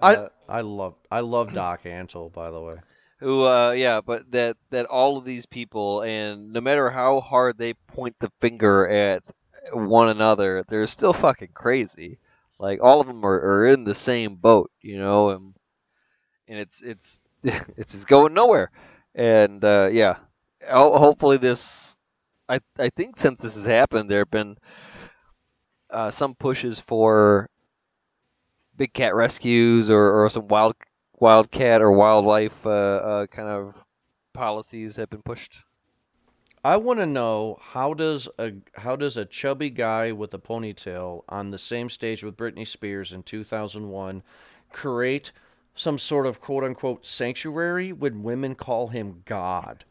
I 0.00 0.14
uh, 0.14 0.28
I 0.48 0.60
love 0.62 0.94
I 1.10 1.20
love 1.20 1.52
Doc 1.52 1.82
Antle, 1.84 2.32
by 2.32 2.50
the 2.50 2.60
way. 2.60 2.76
who 3.20 3.44
uh, 3.46 3.72
yeah, 3.72 4.00
but 4.00 4.30
that 4.32 4.56
that 4.70 4.86
all 4.86 5.16
of 5.16 5.24
these 5.24 5.46
people, 5.46 6.02
and 6.02 6.52
no 6.52 6.60
matter 6.60 6.90
how 6.90 7.20
hard 7.20 7.58
they 7.58 7.74
point 7.74 8.16
the 8.20 8.30
finger 8.40 8.86
at 8.88 9.22
one 9.72 10.08
another, 10.08 10.64
they're 10.68 10.86
still 10.86 11.12
fucking 11.12 11.52
crazy. 11.54 12.18
Like 12.58 12.80
all 12.82 13.00
of 13.00 13.06
them 13.06 13.24
are, 13.24 13.40
are 13.40 13.66
in 13.66 13.84
the 13.84 13.94
same 13.94 14.36
boat, 14.36 14.70
you 14.80 14.98
know, 14.98 15.30
and 15.30 15.54
and 16.48 16.58
it's 16.58 16.82
it's 16.82 17.20
it's 17.42 17.92
just 17.92 18.08
going 18.08 18.34
nowhere. 18.34 18.70
And 19.14 19.64
uh, 19.64 19.88
yeah, 19.92 20.16
hopefully 20.68 21.36
this. 21.38 21.96
I 22.48 22.60
I 22.78 22.90
think 22.90 23.18
since 23.18 23.40
this 23.40 23.54
has 23.54 23.64
happened, 23.64 24.10
there 24.10 24.20
have 24.20 24.30
been 24.30 24.56
uh, 25.94 26.10
some 26.10 26.34
pushes 26.34 26.80
for 26.80 27.48
big 28.76 28.92
cat 28.92 29.14
rescues 29.14 29.88
or, 29.88 30.24
or 30.24 30.28
some 30.28 30.48
wild 30.48 30.74
wildcat 31.20 31.80
or 31.80 31.92
wildlife 31.92 32.66
uh, 32.66 32.70
uh, 32.70 33.26
kind 33.28 33.48
of 33.48 33.74
policies 34.32 34.96
have 34.96 35.08
been 35.08 35.22
pushed. 35.22 35.60
I 36.64 36.76
want 36.78 36.98
to 36.98 37.06
know 37.06 37.58
how 37.60 37.94
does 37.94 38.28
a 38.38 38.54
how 38.74 38.96
does 38.96 39.16
a 39.16 39.24
chubby 39.24 39.70
guy 39.70 40.12
with 40.12 40.34
a 40.34 40.38
ponytail 40.38 41.22
on 41.28 41.50
the 41.50 41.58
same 41.58 41.88
stage 41.88 42.24
with 42.24 42.36
Britney 42.36 42.66
Spears 42.66 43.12
in 43.12 43.22
2001 43.22 44.22
create 44.72 45.30
some 45.74 45.98
sort 45.98 46.26
of 46.26 46.40
quote 46.40 46.64
unquote 46.64 47.06
sanctuary 47.06 47.92
when 47.92 48.22
women 48.22 48.54
call 48.54 48.88
him 48.88 49.22
God? 49.26 49.84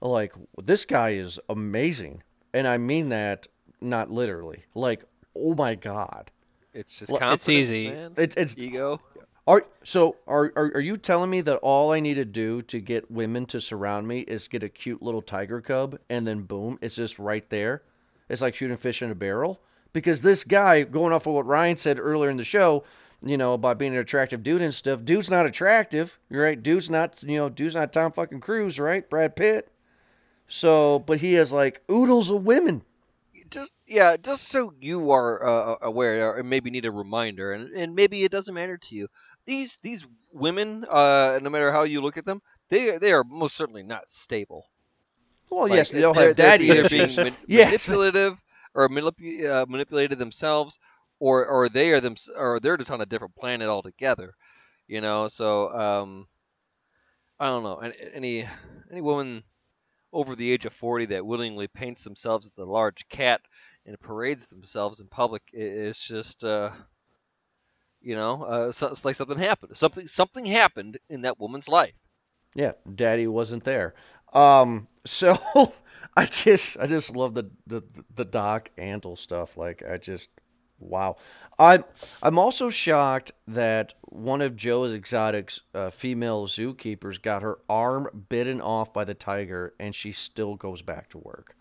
Like 0.00 0.34
this 0.60 0.84
guy 0.84 1.10
is 1.10 1.38
amazing, 1.48 2.22
and 2.52 2.66
I 2.66 2.76
mean 2.76 3.08
that 3.10 3.46
not 3.80 4.10
literally. 4.10 4.64
Like 4.74 5.04
oh 5.36 5.54
my 5.54 5.74
God, 5.74 6.30
It's 6.72 6.92
just 6.98 7.10
Well, 7.10 7.20
confidence, 7.20 7.42
it's 7.42 7.48
easy. 7.70 7.90
man. 7.90 8.12
it's 8.16 8.36
it's 8.36 8.58
ego. 8.58 9.00
Are 9.46 9.64
so 9.82 10.16
are, 10.26 10.52
are 10.56 10.72
are 10.76 10.80
you 10.80 10.96
telling 10.96 11.28
me 11.28 11.42
that 11.42 11.56
all 11.58 11.92
I 11.92 12.00
need 12.00 12.14
to 12.14 12.24
do 12.24 12.62
to 12.62 12.80
get 12.80 13.10
women 13.10 13.44
to 13.46 13.60
surround 13.60 14.08
me 14.08 14.20
is 14.20 14.48
get 14.48 14.62
a 14.62 14.68
cute 14.70 15.02
little 15.02 15.20
tiger 15.20 15.60
cub 15.60 15.98
and 16.08 16.26
then 16.26 16.42
boom, 16.42 16.78
it's 16.80 16.96
just 16.96 17.18
right 17.18 17.48
there? 17.50 17.82
It's 18.30 18.40
like 18.40 18.54
shooting 18.54 18.76
fish 18.78 19.02
in 19.02 19.10
a 19.10 19.14
barrel? 19.14 19.60
Because 19.92 20.22
this 20.22 20.44
guy, 20.44 20.82
going 20.82 21.12
off 21.12 21.26
of 21.26 21.34
what 21.34 21.46
Ryan 21.46 21.76
said 21.76 22.00
earlier 22.00 22.30
in 22.30 22.38
the 22.38 22.42
show, 22.44 22.84
you 23.22 23.36
know, 23.36 23.52
about 23.52 23.78
being 23.78 23.92
an 23.92 24.00
attractive 24.00 24.42
dude 24.42 24.62
and 24.62 24.74
stuff, 24.74 25.04
dude's 25.04 25.30
not 25.30 25.44
attractive, 25.46 26.18
right? 26.30 26.60
Dude's 26.60 26.88
not 26.88 27.22
you 27.22 27.36
know, 27.36 27.50
dude's 27.50 27.74
not 27.74 27.92
Tom 27.92 28.12
fucking 28.12 28.40
Cruise, 28.40 28.80
right? 28.80 29.08
Brad 29.10 29.36
Pitt. 29.36 29.70
So 30.48 31.00
but 31.00 31.20
he 31.20 31.34
has 31.34 31.52
like 31.52 31.82
oodles 31.90 32.30
of 32.30 32.44
women. 32.46 32.82
Just 33.54 33.72
yeah, 33.86 34.16
just 34.16 34.48
so 34.48 34.72
you 34.80 35.10
are 35.12 35.46
uh, 35.46 35.76
aware, 35.82 36.36
or 36.38 36.42
maybe 36.44 36.70
need 36.70 36.86
a 36.86 36.92
reminder, 36.92 37.52
and, 37.54 37.74
and 37.74 37.94
maybe 37.94 38.24
it 38.24 38.32
doesn't 38.32 38.54
matter 38.54 38.78
to 38.78 38.94
you. 38.96 39.08
These 39.46 39.78
these 39.82 40.06
women, 40.32 40.84
uh, 40.90 41.38
no 41.42 41.50
matter 41.50 41.72
how 41.72 41.84
you 41.84 42.00
look 42.02 42.18
at 42.18 42.26
them, 42.26 42.42
they 42.70 42.98
they 42.98 43.12
are 43.12 43.24
most 43.24 43.56
certainly 43.56 43.82
not 43.84 44.10
stable. 44.10 44.66
Well, 45.50 45.68
Like, 45.68 45.84
yes, 45.84 45.90
they 45.90 46.04
all 46.04 46.14
have 46.14 46.34
daddy 46.34 46.66
either 46.66 46.84
being 46.84 47.20
man- 47.20 47.38
yes. 47.46 47.90
manipulative 47.90 48.38
or 48.74 48.88
manipu- 48.88 49.44
uh, 49.46 49.66
manipulated 49.68 50.18
themselves, 50.18 50.78
or 51.18 51.46
or 51.46 51.68
they 51.68 51.92
are 51.92 52.00
them, 52.00 52.16
or 52.36 52.60
they're 52.60 52.76
just 52.78 52.90
on 52.90 53.00
a 53.02 53.06
different 53.06 53.34
planet 53.36 53.68
altogether. 53.68 54.34
You 54.88 55.00
know, 55.02 55.28
so 55.28 55.70
um, 55.72 56.28
I 57.38 57.46
don't 57.46 57.62
know. 57.62 57.78
Any, 57.78 58.48
any 58.90 59.00
woman 59.00 59.44
over 60.14 60.36
the 60.36 60.50
age 60.50 60.64
of 60.66 60.72
forty 60.74 61.06
that 61.06 61.26
willingly 61.26 61.68
paints 61.68 62.04
themselves 62.04 62.46
as 62.46 62.58
a 62.58 62.64
large 62.64 63.06
cat 63.08 63.42
and 63.86 64.00
parades 64.00 64.46
themselves 64.46 65.00
in 65.00 65.08
public 65.08 65.42
is 65.52 65.98
just 65.98 66.44
uh, 66.44 66.70
You 68.00 68.14
know, 68.14 68.42
uh, 68.44 68.68
it's 68.68 69.04
like 69.04 69.16
something 69.16 69.38
happened. 69.38 69.76
Something 69.76 70.06
something 70.06 70.46
happened 70.46 70.98
in 71.08 71.22
that 71.22 71.40
woman's 71.40 71.68
life. 71.68 71.94
Yeah, 72.54 72.72
Daddy 72.94 73.26
wasn't 73.26 73.64
there. 73.64 73.94
Um, 74.32 74.88
so 75.04 75.36
I 76.16 76.26
just 76.26 76.78
I 76.78 76.86
just 76.86 77.14
love 77.14 77.34
the 77.34 77.50
the 77.66 77.82
the 78.14 78.24
Doc 78.24 78.70
Antle 78.78 79.18
stuff. 79.18 79.56
Like 79.56 79.82
I 79.88 79.98
just 79.98 80.30
wow. 80.84 81.16
I'm 81.58 81.84
I'm 82.22 82.38
also 82.38 82.70
shocked 82.70 83.32
that 83.48 83.94
one 84.02 84.40
of 84.40 84.56
Joe's 84.56 84.92
Exotic's 84.92 85.62
uh, 85.74 85.90
female 85.90 86.46
zookeepers 86.46 87.20
got 87.20 87.42
her 87.42 87.58
arm 87.68 88.26
bitten 88.28 88.60
off 88.60 88.92
by 88.92 89.04
the 89.04 89.14
tiger, 89.14 89.74
and 89.80 89.94
she 89.94 90.12
still 90.12 90.54
goes 90.54 90.82
back 90.82 91.08
to 91.10 91.18
work. 91.18 91.56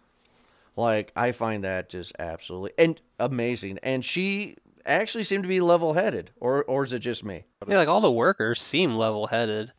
Like 0.76 1.12
I 1.16 1.32
find 1.32 1.64
that 1.64 1.90
just 1.90 2.14
absolutely 2.20 2.72
and 2.78 3.00
amazing. 3.20 3.80
And 3.84 4.04
she 4.04 4.58
actually 4.86 5.24
seemed 5.24 5.44
to 5.44 5.50
be 5.50 5.62
level 5.62 5.94
headed, 5.94 6.32
or 6.40 6.64
or 6.64 6.84
is 6.84 6.94
it 6.94 7.00
just 7.00 7.24
me? 7.24 7.46
Yeah, 7.68 7.78
like 7.78 7.88
all 7.88 8.02
the 8.02 8.12
workers 8.12 8.62
seem 8.62 8.96
level 8.96 9.28
headed, 9.28 9.72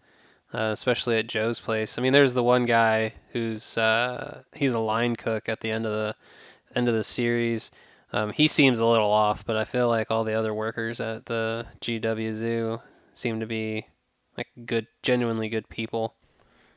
uh, 0.53 0.71
especially 0.73 1.19
at 1.19 1.27
Joe's 1.27 1.61
place. 1.61 1.99
I 1.99 2.03
mean, 2.03 2.13
there's 2.13 2.33
the 2.33 2.45
one 2.45 2.67
guy 2.67 3.15
who's 3.33 3.77
uh, 3.77 4.43
he's 4.55 4.75
a 4.75 4.81
line 4.81 5.17
cook 5.17 5.49
at 5.49 5.61
the 5.61 5.71
end 5.71 5.87
of 5.87 5.93
the 5.93 6.15
end 6.79 6.89
of 6.89 6.95
the 6.95 7.05
series. 7.05 7.71
Um, 8.15 8.31
he 8.31 8.47
seems 8.47 8.79
a 8.79 8.87
little 8.87 9.11
off, 9.11 9.45
but 9.45 9.57
I 9.57 9.65
feel 9.65 9.89
like 9.89 10.13
all 10.13 10.23
the 10.23 10.35
other 10.35 10.55
workers 10.55 11.01
at 11.01 11.27
the 11.27 11.67
GW 11.81 12.33
Zoo 12.33 12.81
seem 13.13 13.41
to 13.41 13.47
be 13.47 13.89
like 14.39 14.47
good, 14.65 14.87
genuinely 15.03 15.49
good 15.49 15.69
people. 15.69 16.15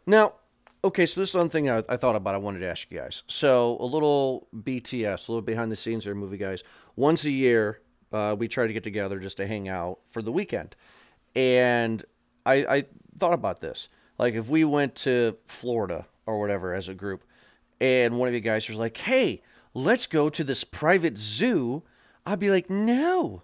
Now, 0.07 0.33
okay, 0.83 1.05
so 1.05 1.21
this 1.21 1.29
is 1.29 1.35
one 1.35 1.49
thing 1.49 1.69
I, 1.69 1.83
I 1.87 1.97
thought 1.97 2.15
about. 2.15 2.33
I 2.33 2.39
wanted 2.39 2.61
to 2.61 2.67
ask 2.67 2.89
you 2.89 2.97
guys. 2.97 3.21
So 3.27 3.77
a 3.79 3.85
little 3.85 4.47
BTS, 4.51 5.29
a 5.29 5.31
little 5.31 5.43
behind 5.43 5.71
the 5.71 5.75
scenes 5.75 6.05
here, 6.05 6.15
movie 6.15 6.37
guys. 6.37 6.63
Once 6.95 7.23
a 7.23 7.29
year, 7.29 7.81
uh, 8.11 8.35
we 8.37 8.47
try 8.47 8.65
to 8.65 8.73
get 8.73 8.83
together 8.83 9.19
just 9.19 9.37
to 9.37 9.45
hang 9.45 9.69
out 9.69 9.99
for 10.07 10.23
the 10.23 10.31
weekend, 10.31 10.75
and 11.35 12.03
I, 12.47 12.65
I 12.67 12.85
thought 13.19 13.33
about 13.33 13.61
this. 13.61 13.89
Like 14.17 14.33
if 14.33 14.49
we 14.49 14.63
went 14.63 14.95
to 14.95 15.37
Florida 15.45 16.07
or 16.25 16.39
whatever 16.39 16.73
as 16.73 16.89
a 16.89 16.95
group, 16.95 17.23
and 17.79 18.17
one 18.17 18.27
of 18.27 18.33
you 18.33 18.39
guys 18.39 18.67
was 18.67 18.79
like, 18.79 18.97
"Hey, 18.97 19.43
let's 19.77 20.07
go 20.07 20.29
to 20.29 20.43
this 20.43 20.63
private 20.63 21.17
zoo," 21.17 21.83
I'd 22.25 22.39
be 22.39 22.49
like, 22.49 22.69
"No." 22.69 23.43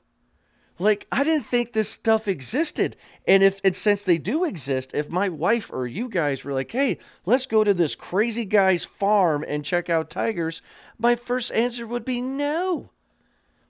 Like 0.79 1.07
I 1.11 1.23
didn't 1.23 1.45
think 1.45 1.71
this 1.71 1.89
stuff 1.89 2.27
existed, 2.27 2.97
and 3.27 3.43
if 3.43 3.61
and 3.63 3.75
since 3.75 4.01
they 4.01 4.17
do 4.17 4.43
exist, 4.43 4.93
if 4.93 5.07
my 5.09 5.29
wife 5.29 5.71
or 5.71 5.85
you 5.85 6.09
guys 6.09 6.43
were 6.43 6.53
like, 6.53 6.71
"Hey, 6.71 6.97
let's 7.25 7.45
go 7.45 7.63
to 7.63 7.73
this 7.73 7.93
crazy 7.93 8.45
guy's 8.45 8.83
farm 8.83 9.45
and 9.47 9.63
check 9.63 9.89
out 9.89 10.09
tigers," 10.09 10.61
my 10.97 11.15
first 11.15 11.51
answer 11.51 11.85
would 11.85 12.03
be 12.03 12.21
no. 12.21 12.89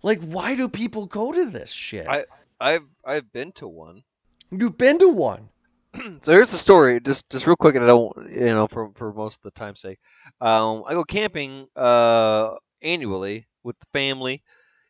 Like, 0.02 0.21
why 0.21 0.56
do 0.56 0.69
people 0.69 1.06
go 1.06 1.34
to 1.34 1.45
this 1.45 1.71
shit? 1.71 2.08
I 2.08 2.26
I've 2.60 2.88
I've 3.04 3.34
been 3.34 3.52
to 3.54 3.67
one. 3.67 4.04
You've 4.49 4.78
been 4.78 4.99
to 4.99 5.10
one. 5.10 5.49
so 6.22 6.32
here's 6.32 6.52
the 6.52 6.58
story, 6.58 7.00
just 7.00 7.30
just 7.30 7.46
real 7.48 7.56
quick, 7.56 7.76
and 7.76 7.84
I 7.84 7.88
don't, 7.88 8.16
you 8.32 8.46
know, 8.46 8.68
for 8.68 8.92
for 8.96 9.14
most 9.14 9.38
of 9.38 9.44
the 9.44 9.60
time's 9.60 9.82
sake. 9.82 10.00
Um, 10.42 10.84
I 10.88 10.94
go 10.94 11.04
camping 11.04 11.68
uh 11.76 12.56
annually 12.82 13.48
with 13.64 13.80
the 13.80 13.86
family 13.94 14.44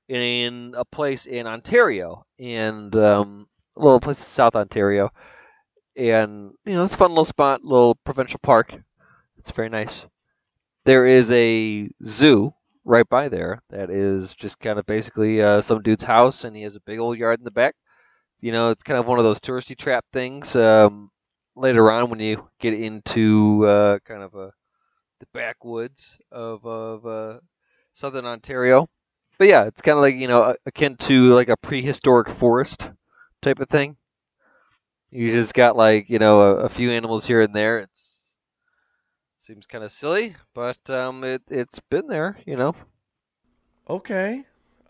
in 0.10 0.74
a 0.78 0.86
place 0.86 1.26
in 1.28 1.48
Ontario, 1.48 2.26
and 2.40 2.96
um, 2.96 3.48
a 3.78 3.82
little 3.84 4.00
place 4.02 4.20
in 4.20 4.26
South 4.28 4.56
Ontario, 4.56 5.12
and 5.98 6.54
you 6.66 6.76
know, 6.76 6.86
it's 6.86 6.96
a 6.96 6.98
fun 6.98 7.12
little 7.12 7.26
spot, 7.26 7.64
little 7.64 7.96
provincial 8.06 8.40
park. 8.44 8.76
It's 9.38 9.52
very 9.52 9.70
nice. 9.70 10.06
There 10.86 11.06
is 11.08 11.32
a 11.32 11.90
zoo 12.06 12.54
right 12.86 13.08
by 13.10 13.30
there 13.30 13.62
that 13.70 13.90
is 13.92 14.36
just 14.36 14.60
kind 14.60 14.80
of 14.80 14.86
basically 14.86 15.42
uh, 15.42 15.62
some 15.62 15.82
dude's 15.84 16.04
house, 16.04 16.44
and 16.46 16.56
he 16.56 16.64
has 16.64 16.76
a 16.76 16.82
big 16.82 17.00
old 17.00 17.18
yard 17.18 17.40
in 17.40 17.46
the 17.46 17.52
back. 17.52 17.76
You 18.44 18.52
know, 18.52 18.72
it's 18.72 18.84
kind 18.84 19.00
of 19.00 19.08
one 19.08 19.20
of 19.20 19.24
those 19.24 19.40
touristy 19.40 19.78
trap 19.78 20.04
things. 20.12 20.54
Um, 20.54 21.10
later 21.56 21.90
on, 21.90 22.10
when 22.10 22.20
you 22.20 22.46
get 22.60 22.74
into 22.74 23.66
uh, 23.66 24.00
kind 24.00 24.22
of 24.22 24.36
a, 24.36 24.52
the 25.22 25.28
backwoods 25.34 26.20
of 26.30 26.66
of 26.66 27.06
uh, 27.06 27.40
southern 27.94 28.26
Ontario, 28.26 28.90
but 29.40 29.48
yeah, 29.48 29.64
it's 29.64 29.82
kind 29.82 29.98
of 29.98 30.02
like 30.02 30.16
you 30.16 30.28
know 30.28 30.54
akin 30.66 30.98
to 30.98 31.34
like 31.34 31.48
a 31.48 31.56
prehistoric 31.56 32.30
forest 32.30 32.90
type 33.42 33.62
of 33.62 33.70
thing. 33.70 33.96
You 35.10 35.32
just 35.32 35.54
got 35.54 35.78
like 35.78 36.10
you 36.10 36.20
know 36.20 36.42
a, 36.42 36.56
a 36.66 36.70
few 36.70 36.92
animals 36.92 37.26
here 37.26 37.40
and 37.40 37.56
there. 37.56 37.80
It's 37.80 38.24
seems 39.38 39.68
kind 39.68 39.86
of 39.86 39.94
silly, 39.94 40.36
but 40.54 40.90
um, 40.90 41.24
it 41.24 41.44
it's 41.50 41.80
been 41.90 42.08
there, 42.08 42.38
you 42.46 42.58
know. 42.58 42.76
Okay. 43.90 44.44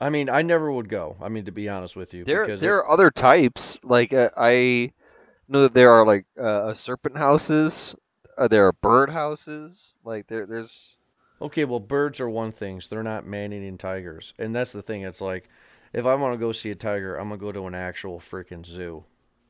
I 0.03 0.09
mean, 0.09 0.29
I 0.29 0.41
never 0.41 0.71
would 0.71 0.89
go. 0.89 1.15
I 1.21 1.29
mean, 1.29 1.45
to 1.45 1.51
be 1.51 1.69
honest 1.69 1.95
with 1.95 2.13
you, 2.13 2.23
There 2.25 2.45
there 2.45 2.77
it- 2.79 2.81
are 2.81 2.89
other 2.89 3.09
types. 3.11 3.79
Like 3.83 4.13
uh, 4.13 4.29
I 4.37 4.91
know 5.47 5.61
that 5.61 5.73
there 5.73 5.91
are 5.91 6.05
like 6.05 6.25
uh, 6.39 6.73
serpent 6.73 7.17
houses. 7.17 7.95
Uh, 8.37 8.47
there 8.47 8.67
are 8.67 8.73
bird 8.73 9.09
houses. 9.09 9.95
Like 10.03 10.27
there 10.27 10.45
there's 10.45 10.97
Okay, 11.41 11.65
well, 11.65 11.79
birds 11.79 12.19
are 12.21 12.29
one 12.29 12.51
thing. 12.51 12.79
So 12.81 12.95
they're 12.95 13.03
not 13.03 13.25
man-eating 13.25 13.77
tigers, 13.77 14.33
and 14.39 14.55
that's 14.55 14.71
the 14.71 14.81
thing. 14.81 15.01
It's 15.01 15.19
like, 15.21 15.49
if 15.91 16.05
I 16.05 16.15
want 16.15 16.33
to 16.33 16.37
go 16.37 16.51
see 16.53 16.71
a 16.71 16.75
tiger, 16.75 17.15
I'm 17.17 17.29
gonna 17.29 17.37
go 17.39 17.51
to 17.51 17.67
an 17.67 17.75
actual 17.75 18.19
freaking 18.19 18.65
zoo, 18.65 19.03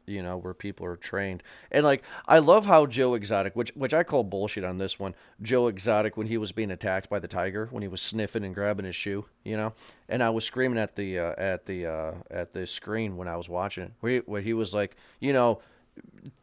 you 0.06 0.22
know, 0.22 0.38
where 0.38 0.54
people 0.54 0.86
are 0.86 0.96
trained. 0.96 1.44
And 1.72 1.86
like, 1.86 2.04
I 2.28 2.40
love 2.40 2.66
how 2.66 2.86
Joe 2.86 3.14
Exotic, 3.14 3.56
which 3.56 3.72
which 3.76 3.94
I 3.94 4.04
call 4.04 4.24
bullshit 4.24 4.64
on 4.64 4.78
this 4.78 5.00
one, 5.00 5.16
Joe 5.42 5.68
Exotic 5.68 6.18
when 6.18 6.28
he 6.28 6.38
was 6.38 6.52
being 6.52 6.72
attacked 6.72 7.10
by 7.10 7.20
the 7.20 7.28
tiger, 7.28 7.68
when 7.72 7.82
he 7.82 7.88
was 7.88 8.02
sniffing 8.02 8.44
and 8.44 8.56
grabbing 8.56 8.86
his 8.86 8.96
shoe, 8.96 9.26
you 9.44 9.58
know, 9.58 9.74
and 10.10 10.22
I 10.22 10.30
was 10.30 10.46
screaming 10.46 10.78
at 10.78 10.96
the 10.96 11.20
uh, 11.20 11.36
at 11.38 11.66
the 11.66 11.88
uh, 11.88 12.14
at 12.30 12.54
the 12.54 12.68
screen 12.68 13.18
when 13.18 13.28
I 13.28 13.38
was 13.38 13.50
watching 13.50 13.86
it, 13.86 13.92
where 14.00 14.12
he, 14.12 14.18
where 14.20 14.42
he 14.42 14.54
was 14.54 14.74
like, 14.74 14.96
you 15.20 15.34
know, 15.34 15.62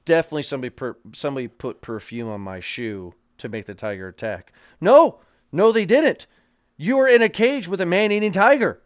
definitely 0.05 0.43
somebody 0.43 0.71
per, 0.71 0.97
somebody 1.13 1.49
put 1.49 1.81
perfume 1.81 2.29
on 2.29 2.41
my 2.41 2.61
shoe 2.61 3.15
to 3.39 3.49
make 3.49 3.67
the 3.67 3.75
tiger 3.75 4.09
attack. 4.09 4.53
No, 4.81 5.21
no, 5.53 5.73
they 5.73 5.87
didn't. 5.87 6.27
You 6.77 6.99
are 6.99 7.09
in 7.09 7.23
a 7.23 7.29
cage 7.29 7.69
with 7.69 7.81
a 7.81 7.87
man-eating 7.87 8.33
tiger. 8.33 8.81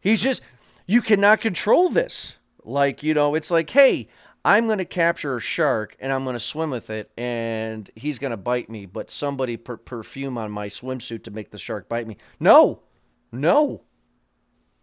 He's 0.00 0.22
just 0.22 0.42
you 0.86 1.02
cannot 1.02 1.40
control 1.40 1.88
this. 1.88 2.36
Like 2.64 3.02
you 3.02 3.14
know, 3.14 3.34
it's 3.34 3.50
like, 3.50 3.70
hey, 3.70 4.08
I'm 4.44 4.66
going 4.66 4.78
to 4.78 4.84
capture 4.84 5.36
a 5.36 5.40
shark 5.40 5.96
and 6.00 6.12
I'm 6.12 6.24
going 6.24 6.34
to 6.34 6.40
swim 6.40 6.70
with 6.70 6.90
it, 6.90 7.10
and 7.16 7.90
he's 7.94 8.18
going 8.18 8.30
to 8.30 8.36
bite 8.36 8.70
me. 8.70 8.86
But 8.86 9.10
somebody 9.10 9.56
put 9.56 9.84
perfume 9.84 10.38
on 10.38 10.50
my 10.50 10.68
swimsuit 10.68 11.24
to 11.24 11.30
make 11.30 11.50
the 11.50 11.58
shark 11.58 11.88
bite 11.88 12.06
me. 12.06 12.16
No, 12.38 12.80
no, 13.32 13.82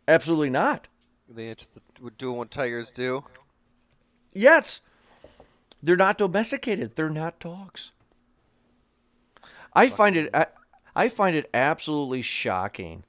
absolutely 0.08 0.50
not. 0.50 0.88
they 1.30 1.54
just 1.56 1.78
doing 2.18 2.38
what 2.38 2.52
tigers 2.52 2.92
do. 2.92 3.24
Yes. 4.34 4.82
They're 5.82 5.96
not 5.96 6.18
domesticated. 6.18 6.96
They're 6.96 7.10
not 7.10 7.40
dogs. 7.40 7.92
I 9.74 9.90
find 9.90 10.16
it 10.16 10.30
I, 10.34 10.48
I 10.96 11.10
find 11.10 11.36
it 11.36 11.50
absolutely 11.54 12.24
shocking 12.24 13.04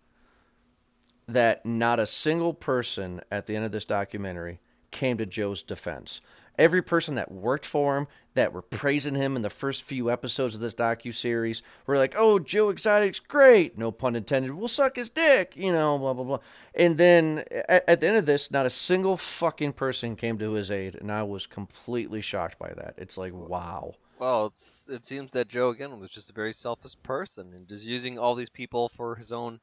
that 1.28 1.64
not 1.64 2.00
a 2.00 2.06
single 2.06 2.54
person 2.54 3.20
at 3.30 3.46
the 3.46 3.54
end 3.54 3.64
of 3.64 3.72
this 3.72 3.84
documentary 3.84 4.58
came 4.90 5.18
to 5.18 5.26
Joe's 5.26 5.62
defense. 5.62 6.20
Every 6.58 6.82
person 6.82 7.14
that 7.14 7.30
worked 7.30 7.66
for 7.66 7.96
him, 7.96 8.08
that 8.34 8.52
were 8.52 8.62
praising 8.62 9.14
him 9.14 9.36
in 9.36 9.42
the 9.42 9.50
first 9.50 9.84
few 9.84 10.10
episodes 10.10 10.56
of 10.56 10.60
this 10.60 10.74
docu 10.74 11.14
series, 11.14 11.62
were 11.86 11.98
like, 11.98 12.14
"Oh, 12.16 12.40
Joe 12.40 12.70
Exotic's 12.70 13.20
great." 13.20 13.78
No 13.78 13.92
pun 13.92 14.16
intended. 14.16 14.52
We'll 14.52 14.66
suck 14.66 14.96
his 14.96 15.10
dick, 15.10 15.52
you 15.54 15.70
know, 15.70 15.98
blah 15.98 16.14
blah 16.14 16.24
blah. 16.24 16.38
And 16.74 16.98
then 16.98 17.44
at, 17.68 17.84
at 17.86 18.00
the 18.00 18.08
end 18.08 18.16
of 18.16 18.26
this, 18.26 18.50
not 18.50 18.66
a 18.66 18.70
single 18.70 19.16
fucking 19.16 19.74
person 19.74 20.16
came 20.16 20.36
to 20.38 20.52
his 20.52 20.72
aid, 20.72 20.96
and 20.96 21.12
I 21.12 21.22
was 21.22 21.46
completely 21.46 22.20
shocked 22.20 22.58
by 22.58 22.72
that. 22.74 22.94
It's 22.96 23.16
like, 23.16 23.34
wow. 23.34 23.94
Well, 24.18 24.52
it 24.88 25.06
seems 25.06 25.30
that 25.30 25.46
Joe 25.46 25.68
again 25.68 26.00
was 26.00 26.10
just 26.10 26.30
a 26.30 26.32
very 26.32 26.52
selfish 26.52 26.96
person 27.04 27.52
and 27.54 27.68
just 27.68 27.84
using 27.84 28.18
all 28.18 28.34
these 28.34 28.50
people 28.50 28.88
for 28.88 29.14
his 29.14 29.30
own 29.30 29.60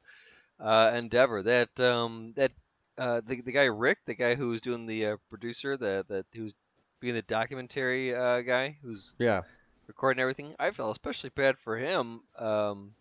uh, 0.59 0.91
endeavor. 0.95 1.41
That 1.43 1.79
um 1.79 2.33
that 2.35 2.51
uh 2.97 3.21
the 3.25 3.41
the 3.41 3.51
guy 3.51 3.65
Rick, 3.65 3.99
the 4.05 4.15
guy 4.15 4.35
who 4.35 4.49
was 4.49 4.61
doing 4.61 4.85
the 4.85 5.05
uh, 5.05 5.17
producer, 5.29 5.77
the 5.77 6.05
the 6.07 6.25
who's 6.33 6.53
being 6.99 7.15
the 7.15 7.21
documentary 7.23 8.15
uh, 8.15 8.41
guy 8.41 8.77
who's 8.81 9.13
Yeah. 9.19 9.41
recording 9.87 10.21
everything. 10.21 10.55
I 10.59 10.71
felt 10.71 10.91
especially 10.91 11.31
bad 11.35 11.57
for 11.57 11.77
him 11.77 12.21
um 12.39 12.93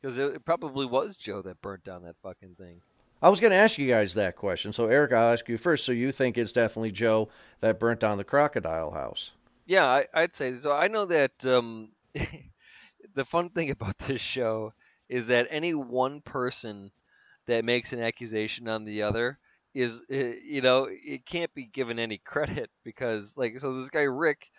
because 0.00 0.18
it, 0.18 0.34
it 0.34 0.44
probably 0.44 0.86
was 0.86 1.16
Joe 1.16 1.42
that 1.42 1.60
burnt 1.62 1.84
down 1.84 2.02
that 2.04 2.16
fucking 2.22 2.54
thing. 2.56 2.80
I 3.22 3.30
was 3.30 3.40
going 3.40 3.50
to 3.50 3.56
ask 3.56 3.78
you 3.78 3.88
guys 3.88 4.12
that 4.14 4.36
question. 4.36 4.74
So, 4.74 4.86
Eric, 4.88 5.12
I'll 5.12 5.32
ask 5.32 5.48
you 5.48 5.56
first. 5.56 5.86
So, 5.86 5.90
you 5.92 6.12
think 6.12 6.36
it's 6.36 6.52
definitely 6.52 6.92
Joe 6.92 7.30
that 7.60 7.80
burnt 7.80 7.98
down 7.98 8.18
the 8.18 8.24
crocodile 8.24 8.90
house? 8.90 9.32
Yeah, 9.64 9.86
I, 9.86 10.04
I'd 10.12 10.36
say 10.36 10.54
so. 10.54 10.72
I 10.72 10.88
know 10.88 11.06
that 11.06 11.44
um, 11.46 11.88
the 13.14 13.24
fun 13.24 13.48
thing 13.50 13.70
about 13.70 13.98
this 13.98 14.20
show 14.20 14.74
is 15.08 15.28
that 15.28 15.48
any 15.50 15.74
one 15.74 16.20
person 16.20 16.90
that 17.46 17.64
makes 17.64 17.92
an 17.92 18.02
accusation 18.02 18.68
on 18.68 18.84
the 18.84 19.02
other 19.02 19.38
is, 19.74 20.02
uh, 20.10 20.16
you 20.16 20.62
know, 20.62 20.88
it 20.90 21.26
can't 21.26 21.52
be 21.54 21.66
given 21.66 21.98
any 21.98 22.18
credit 22.18 22.70
because, 22.84 23.36
like, 23.36 23.60
so 23.60 23.74
this 23.74 23.90
guy 23.90 24.02
Rick, 24.04 24.50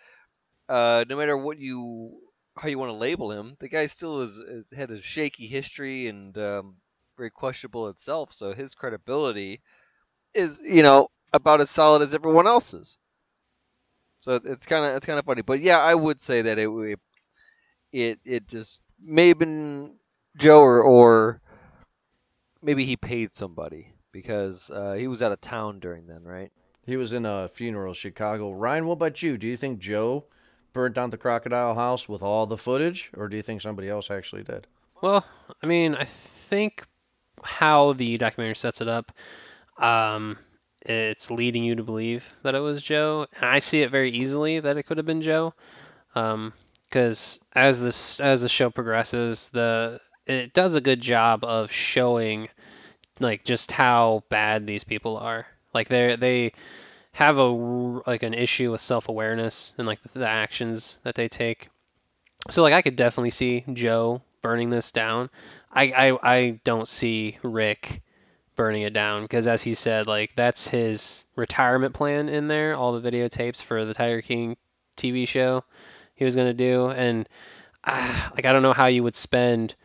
uh, 0.68 1.04
no 1.08 1.16
matter 1.16 1.36
what 1.36 1.58
you 1.58 2.20
how 2.56 2.68
you 2.68 2.78
want 2.78 2.90
to 2.90 2.94
label 2.96 3.30
him, 3.32 3.56
the 3.60 3.68
guy 3.68 3.86
still 3.86 4.20
is, 4.22 4.40
had 4.76 4.90
a 4.90 5.00
shaky 5.00 5.46
history 5.46 6.08
and 6.08 6.36
um, 6.38 6.76
very 7.16 7.30
questionable 7.30 7.88
itself. 7.88 8.32
So 8.34 8.52
his 8.52 8.74
credibility 8.74 9.62
is, 10.34 10.60
you 10.64 10.82
know, 10.82 11.08
about 11.32 11.60
as 11.60 11.70
solid 11.70 12.02
as 12.02 12.14
everyone 12.14 12.46
else's. 12.48 12.98
So 14.20 14.40
it's 14.44 14.66
kind 14.66 14.84
of 14.84 14.96
it's 14.96 15.06
kind 15.06 15.18
of 15.18 15.24
funny, 15.24 15.42
but 15.42 15.60
yeah, 15.60 15.78
I 15.78 15.94
would 15.94 16.20
say 16.20 16.42
that 16.42 16.58
it 16.58 16.68
it, 17.92 18.18
it 18.24 18.46
just 18.48 18.80
may 19.00 19.28
have 19.28 19.38
been 19.38 19.98
Joe 20.36 20.60
or, 20.60 20.82
or 20.82 21.40
maybe 22.62 22.84
he 22.84 22.96
paid 22.96 23.34
somebody 23.34 23.92
because 24.12 24.70
uh, 24.70 24.94
he 24.94 25.08
was 25.08 25.22
out 25.22 25.32
of 25.32 25.40
town 25.40 25.80
during 25.80 26.06
then, 26.06 26.22
right? 26.24 26.52
He 26.84 26.96
was 26.96 27.12
in 27.12 27.26
a 27.26 27.48
funeral 27.48 27.90
in 27.90 27.94
Chicago. 27.94 28.52
Ryan, 28.52 28.86
what 28.86 28.94
about 28.94 29.22
you? 29.22 29.36
Do 29.36 29.46
you 29.46 29.56
think 29.56 29.78
Joe 29.78 30.24
burnt 30.72 30.94
down 30.94 31.10
the 31.10 31.18
crocodile 31.18 31.74
house 31.74 32.08
with 32.08 32.22
all 32.22 32.46
the 32.46 32.56
footage, 32.56 33.10
or 33.16 33.28
do 33.28 33.36
you 33.36 33.42
think 33.42 33.60
somebody 33.60 33.88
else 33.88 34.10
actually 34.10 34.42
did? 34.42 34.66
Well, 35.02 35.24
I 35.62 35.66
mean, 35.66 35.94
I 35.94 36.04
think 36.04 36.84
how 37.42 37.92
the 37.92 38.16
documentary 38.18 38.56
sets 38.56 38.80
it 38.80 38.88
up, 38.88 39.12
um, 39.76 40.38
it's 40.82 41.30
leading 41.30 41.64
you 41.64 41.76
to 41.76 41.82
believe 41.82 42.32
that 42.42 42.54
it 42.54 42.60
was 42.60 42.82
Joe. 42.82 43.26
And 43.36 43.44
I 43.44 43.58
see 43.58 43.82
it 43.82 43.90
very 43.90 44.10
easily 44.12 44.60
that 44.60 44.76
it 44.76 44.84
could 44.84 44.96
have 44.96 45.06
been 45.06 45.22
Joe, 45.22 45.54
because 46.14 47.38
as 47.52 47.80
this 47.80 48.20
as 48.20 48.42
the 48.42 48.48
show 48.48 48.70
progresses, 48.70 49.50
the 49.50 50.00
it 50.28 50.52
does 50.52 50.76
a 50.76 50.80
good 50.80 51.00
job 51.00 51.44
of 51.44 51.72
showing 51.72 52.48
like 53.20 53.44
just 53.44 53.72
how 53.72 54.22
bad 54.28 54.66
these 54.66 54.84
people 54.84 55.16
are. 55.16 55.46
Like 55.74 55.88
they 55.88 56.16
they 56.16 56.52
have 57.12 57.38
a 57.38 57.44
like 57.44 58.22
an 58.22 58.34
issue 58.34 58.70
with 58.70 58.80
self 58.80 59.08
awareness 59.08 59.74
and 59.78 59.86
like 59.86 60.02
the, 60.02 60.20
the 60.20 60.28
actions 60.28 60.98
that 61.02 61.14
they 61.14 61.28
take. 61.28 61.68
So 62.50 62.62
like 62.62 62.74
I 62.74 62.82
could 62.82 62.96
definitely 62.96 63.30
see 63.30 63.64
Joe 63.72 64.22
burning 64.42 64.70
this 64.70 64.92
down. 64.92 65.30
I 65.72 65.84
I, 65.84 66.36
I 66.36 66.60
don't 66.64 66.88
see 66.88 67.38
Rick 67.42 68.02
burning 68.54 68.82
it 68.82 68.92
down 68.92 69.22
because 69.22 69.46
as 69.46 69.62
he 69.62 69.72
said 69.72 70.08
like 70.08 70.34
that's 70.34 70.66
his 70.66 71.24
retirement 71.36 71.94
plan 71.94 72.28
in 72.28 72.48
there 72.48 72.74
all 72.74 72.98
the 72.98 73.10
videotapes 73.10 73.62
for 73.62 73.84
the 73.84 73.94
Tiger 73.94 74.20
King 74.20 74.56
TV 74.96 75.28
show 75.28 75.62
he 76.16 76.24
was 76.24 76.34
going 76.34 76.48
to 76.48 76.54
do 76.54 76.88
and 76.88 77.28
ah, 77.84 78.32
like 78.34 78.46
I 78.46 78.52
don't 78.52 78.62
know 78.62 78.72
how 78.72 78.86
you 78.86 79.04
would 79.04 79.14
spend 79.14 79.76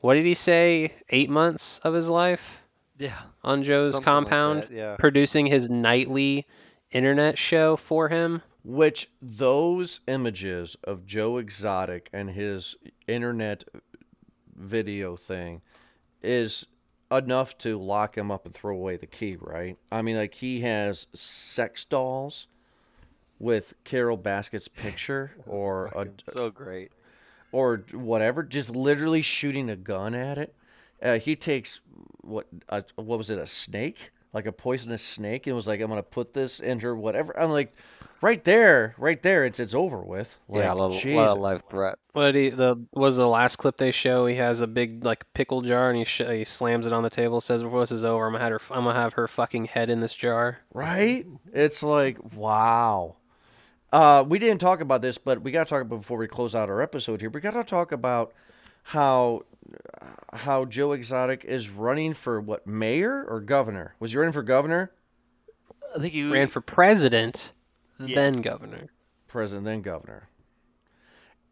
what 0.00 0.14
did 0.14 0.24
he 0.24 0.34
say 0.34 0.92
8 1.08 1.30
months 1.30 1.78
of 1.80 1.94
his 1.94 2.08
life 2.10 2.62
Yeah. 2.98 3.18
on 3.42 3.62
Joe's 3.62 3.92
Something 3.92 3.98
like 3.98 4.04
compound 4.04 4.62
that, 4.62 4.70
yeah. 4.70 4.96
producing 4.98 5.46
his 5.46 5.68
nightly 5.70 6.46
internet 6.90 7.38
show 7.38 7.76
for 7.76 8.08
him 8.08 8.42
Which 8.64 9.08
those 9.20 10.00
images 10.06 10.76
of 10.84 11.06
Joe 11.06 11.38
Exotic 11.38 12.08
and 12.12 12.30
his 12.30 12.76
internet 13.06 13.64
video 14.54 15.16
thing 15.16 15.62
is 16.22 16.66
enough 17.12 17.56
to 17.58 17.78
lock 17.78 18.16
him 18.18 18.30
up 18.32 18.46
and 18.46 18.54
throw 18.54 18.74
away 18.74 18.96
the 18.96 19.06
key, 19.06 19.36
right? 19.40 19.76
I 19.92 20.02
mean, 20.02 20.16
like 20.16 20.34
he 20.34 20.60
has 20.62 21.06
sex 21.12 21.84
dolls 21.84 22.48
with 23.38 23.74
Carol 23.84 24.16
Baskett's 24.16 24.66
picture 24.68 25.30
or 25.46 25.86
a, 25.94 26.08
so 26.24 26.50
great. 26.50 26.90
Or 27.56 27.84
whatever, 27.92 28.42
just 28.42 28.74
literally 28.76 29.22
shooting 29.22 29.70
a 29.70 29.76
gun 29.76 30.14
at 30.14 30.38
it. 30.38 30.54
Uh, 31.02 31.18
he 31.18 31.36
takes 31.36 31.80
what 32.22 32.46
uh, 32.68 32.82
what 32.96 33.18
was 33.18 33.30
it 33.30 33.38
a 33.38 33.46
snake, 33.46 34.10
like 34.32 34.46
a 34.46 34.52
poisonous 34.52 35.02
snake, 35.02 35.46
and 35.46 35.54
was 35.56 35.66
like, 35.66 35.80
"I'm 35.80 35.88
gonna 35.88 36.02
put 36.02 36.34
this 36.34 36.60
in 36.60 36.80
her, 36.80 36.94
whatever." 36.96 37.38
I'm 37.38 37.50
like, 37.50 37.72
right 38.22 38.42
there, 38.44 38.94
right 38.98 39.22
there, 39.22 39.44
it's 39.44 39.60
it's 39.60 39.74
over 39.74 39.98
with. 39.98 40.38
Like, 40.48 40.62
yeah, 40.64 40.72
a 40.72 40.74
lot, 40.74 40.92
of- 40.94 41.04
lot 41.14 41.28
of 41.28 41.38
life 41.38 41.62
threat. 41.70 41.98
What 42.12 42.34
he 42.34 42.48
the 42.48 42.76
was 42.92 43.18
the 43.18 43.26
last 43.28 43.56
clip 43.56 43.76
they 43.76 43.90
show? 43.90 44.24
He 44.26 44.36
has 44.36 44.62
a 44.62 44.66
big 44.66 45.04
like 45.04 45.30
pickle 45.34 45.60
jar 45.60 45.90
and 45.90 45.98
he 45.98 46.04
sh- 46.06 46.22
he 46.26 46.44
slams 46.44 46.86
it 46.86 46.92
on 46.94 47.02
the 47.02 47.10
table. 47.10 47.40
Says 47.42 47.62
before 47.62 47.80
this 47.80 47.92
is 47.92 48.04
over, 48.06 48.26
I'm 48.26 48.32
gonna 48.32 48.44
have 48.44 48.52
her 48.52 48.60
I'm 48.74 48.84
gonna 48.84 48.98
have 48.98 49.12
her 49.14 49.28
fucking 49.28 49.66
head 49.66 49.90
in 49.90 50.00
this 50.00 50.14
jar. 50.14 50.58
right? 50.72 51.26
It's 51.52 51.82
like 51.82 52.16
wow. 52.34 53.16
Uh, 53.92 54.24
we 54.26 54.38
didn't 54.38 54.58
talk 54.58 54.80
about 54.80 55.00
this, 55.02 55.16
but 55.18 55.42
we 55.42 55.50
got 55.50 55.64
to 55.64 55.70
talk 55.70 55.82
about 55.82 55.98
before 56.00 56.18
we 56.18 56.26
close 56.26 56.54
out 56.54 56.68
our 56.68 56.82
episode 56.82 57.20
here. 57.20 57.30
We 57.30 57.40
got 57.40 57.52
to 57.52 57.64
talk 57.64 57.92
about 57.92 58.32
how 58.82 59.42
how 60.32 60.64
Joe 60.64 60.92
Exotic 60.92 61.44
is 61.44 61.68
running 61.70 62.12
for 62.14 62.40
what 62.40 62.66
mayor 62.66 63.24
or 63.28 63.40
governor? 63.40 63.94
Was 63.98 64.12
he 64.12 64.18
running 64.18 64.32
for 64.32 64.42
governor? 64.42 64.92
I 65.94 65.98
think 65.98 66.14
you 66.14 66.32
Ran 66.32 66.48
for 66.48 66.60
president, 66.60 67.52
Yeah. 67.98 68.14
then 68.14 68.42
governor. 68.42 68.86
president 69.28 69.64
then 69.64 69.82
governor. 69.82 70.28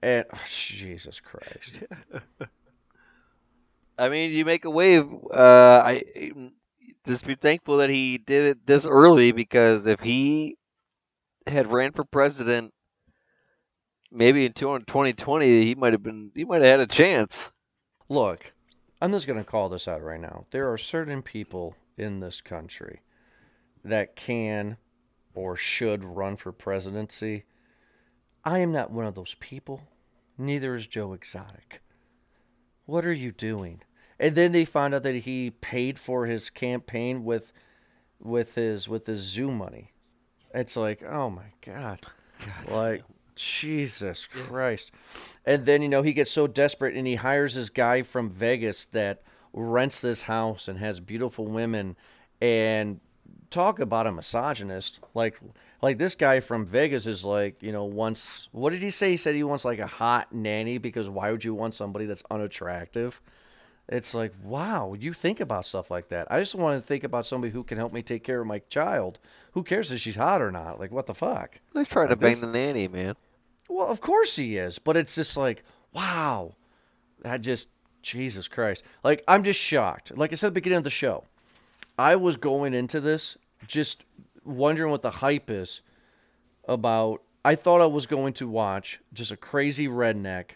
And 0.02 0.24
oh, 0.32 0.40
Jesus 0.46 1.18
Christ. 1.20 1.82
I 3.98 4.08
mean, 4.08 4.32
you 4.32 4.44
make 4.44 4.64
a 4.64 4.70
wave. 4.70 5.08
Uh, 5.32 5.82
I 5.84 6.02
just 7.06 7.26
be 7.26 7.34
thankful 7.36 7.78
that 7.78 7.90
he 7.90 8.18
did 8.18 8.42
it 8.44 8.66
this 8.66 8.84
early 8.84 9.32
because 9.32 9.86
if 9.86 10.00
he 10.00 10.56
had 11.46 11.70
ran 11.70 11.92
for 11.92 12.04
president, 12.04 12.72
maybe 14.10 14.46
in 14.46 14.52
2020, 14.52 15.64
he 15.64 15.74
might 15.74 15.92
have 15.92 16.02
been. 16.02 16.30
He 16.34 16.44
might 16.44 16.62
have 16.62 16.70
had 16.70 16.80
a 16.80 16.86
chance. 16.86 17.50
Look, 18.08 18.52
I'm 19.00 19.12
just 19.12 19.26
going 19.26 19.38
to 19.38 19.50
call 19.50 19.68
this 19.68 19.88
out 19.88 20.02
right 20.02 20.20
now. 20.20 20.46
There 20.50 20.72
are 20.72 20.78
certain 20.78 21.22
people 21.22 21.76
in 21.96 22.20
this 22.20 22.40
country 22.40 23.00
that 23.84 24.16
can 24.16 24.76
or 25.34 25.56
should 25.56 26.04
run 26.04 26.36
for 26.36 26.52
presidency. 26.52 27.44
I 28.44 28.60
am 28.60 28.72
not 28.72 28.90
one 28.90 29.06
of 29.06 29.14
those 29.14 29.34
people. 29.40 29.82
Neither 30.38 30.74
is 30.74 30.86
Joe 30.86 31.12
Exotic. 31.12 31.80
What 32.86 33.06
are 33.06 33.12
you 33.12 33.32
doing? 33.32 33.82
And 34.18 34.36
then 34.36 34.52
they 34.52 34.64
found 34.64 34.94
out 34.94 35.02
that 35.02 35.14
he 35.14 35.50
paid 35.50 35.98
for 35.98 36.26
his 36.26 36.50
campaign 36.50 37.24
with 37.24 37.52
with 38.20 38.54
his 38.54 38.88
with 38.88 39.06
his 39.06 39.20
zoo 39.20 39.50
money. 39.50 39.93
It's 40.54 40.76
like, 40.76 41.02
oh 41.02 41.30
my 41.30 41.52
god. 41.66 42.00
Like 42.70 43.02
Jesus 43.34 44.26
Christ. 44.26 44.92
And 45.44 45.66
then, 45.66 45.82
you 45.82 45.88
know, 45.88 46.02
he 46.02 46.12
gets 46.12 46.30
so 46.30 46.46
desperate 46.46 46.94
and 46.94 47.06
he 47.06 47.16
hires 47.16 47.54
this 47.54 47.68
guy 47.68 48.02
from 48.02 48.30
Vegas 48.30 48.86
that 48.86 49.22
rents 49.52 50.00
this 50.00 50.22
house 50.22 50.68
and 50.68 50.78
has 50.78 51.00
beautiful 51.00 51.46
women 51.46 51.96
and 52.40 53.00
talk 53.50 53.80
about 53.80 54.06
a 54.06 54.12
misogynist. 54.12 55.00
Like 55.14 55.40
like 55.82 55.98
this 55.98 56.14
guy 56.14 56.40
from 56.40 56.64
Vegas 56.64 57.06
is 57.06 57.24
like, 57.24 57.62
you 57.62 57.72
know, 57.72 57.84
once 57.84 58.48
what 58.52 58.70
did 58.70 58.82
he 58.82 58.90
say? 58.90 59.10
He 59.10 59.16
said 59.16 59.34
he 59.34 59.44
wants 59.44 59.64
like 59.64 59.80
a 59.80 59.86
hot 59.86 60.32
nanny 60.32 60.78
because 60.78 61.08
why 61.08 61.30
would 61.30 61.44
you 61.44 61.54
want 61.54 61.74
somebody 61.74 62.06
that's 62.06 62.24
unattractive? 62.30 63.20
It's 63.88 64.14
like, 64.14 64.32
wow, 64.42 64.94
you 64.98 65.12
think 65.12 65.40
about 65.40 65.66
stuff 65.66 65.90
like 65.90 66.08
that. 66.08 66.26
I 66.30 66.38
just 66.38 66.54
want 66.54 66.80
to 66.80 66.86
think 66.86 67.04
about 67.04 67.26
somebody 67.26 67.52
who 67.52 67.62
can 67.62 67.76
help 67.76 67.92
me 67.92 68.02
take 68.02 68.24
care 68.24 68.40
of 68.40 68.46
my 68.46 68.60
child. 68.70 69.18
Who 69.52 69.62
cares 69.62 69.92
if 69.92 70.00
she's 70.00 70.16
hot 70.16 70.40
or 70.40 70.50
not? 70.50 70.80
Like, 70.80 70.90
what 70.90 71.06
the 71.06 71.14
fuck? 71.14 71.60
He's 71.74 71.88
trying 71.88 72.08
to 72.08 72.14
Uh, 72.14 72.16
bang 72.16 72.30
this- 72.30 72.40
the 72.40 72.46
nanny, 72.46 72.88
man. 72.88 73.14
Well, 73.68 73.86
of 73.88 74.00
course 74.00 74.36
he 74.36 74.56
is, 74.56 74.78
but 74.78 74.96
it's 74.96 75.14
just 75.14 75.36
like, 75.36 75.62
wow, 75.92 76.54
that 77.22 77.40
just 77.42 77.68
Jesus 78.02 78.48
Christ. 78.48 78.84
Like 79.02 79.22
I'm 79.28 79.42
just 79.42 79.60
shocked. 79.60 80.16
Like 80.16 80.32
I 80.32 80.34
said 80.36 80.48
at 80.48 80.50
the 80.50 80.60
beginning 80.60 80.78
of 80.78 80.84
the 80.84 80.90
show, 80.90 81.24
I 81.98 82.16
was 82.16 82.36
going 82.36 82.74
into 82.74 83.00
this 83.00 83.38
just 83.66 84.04
wondering 84.44 84.90
what 84.90 85.00
the 85.02 85.10
hype 85.10 85.48
is 85.48 85.80
about. 86.68 87.22
I 87.44 87.54
thought 87.54 87.80
I 87.80 87.86
was 87.86 88.04
going 88.06 88.32
to 88.34 88.48
watch 88.48 89.00
just 89.14 89.30
a 89.30 89.36
crazy 89.36 89.88
redneck 89.88 90.52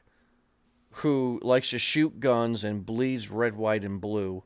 who 0.98 1.38
likes 1.42 1.70
to 1.70 1.78
shoot 1.78 2.20
guns 2.20 2.64
and 2.64 2.84
bleeds 2.86 3.30
red, 3.30 3.54
white, 3.56 3.84
and 3.84 4.00
blue, 4.00 4.42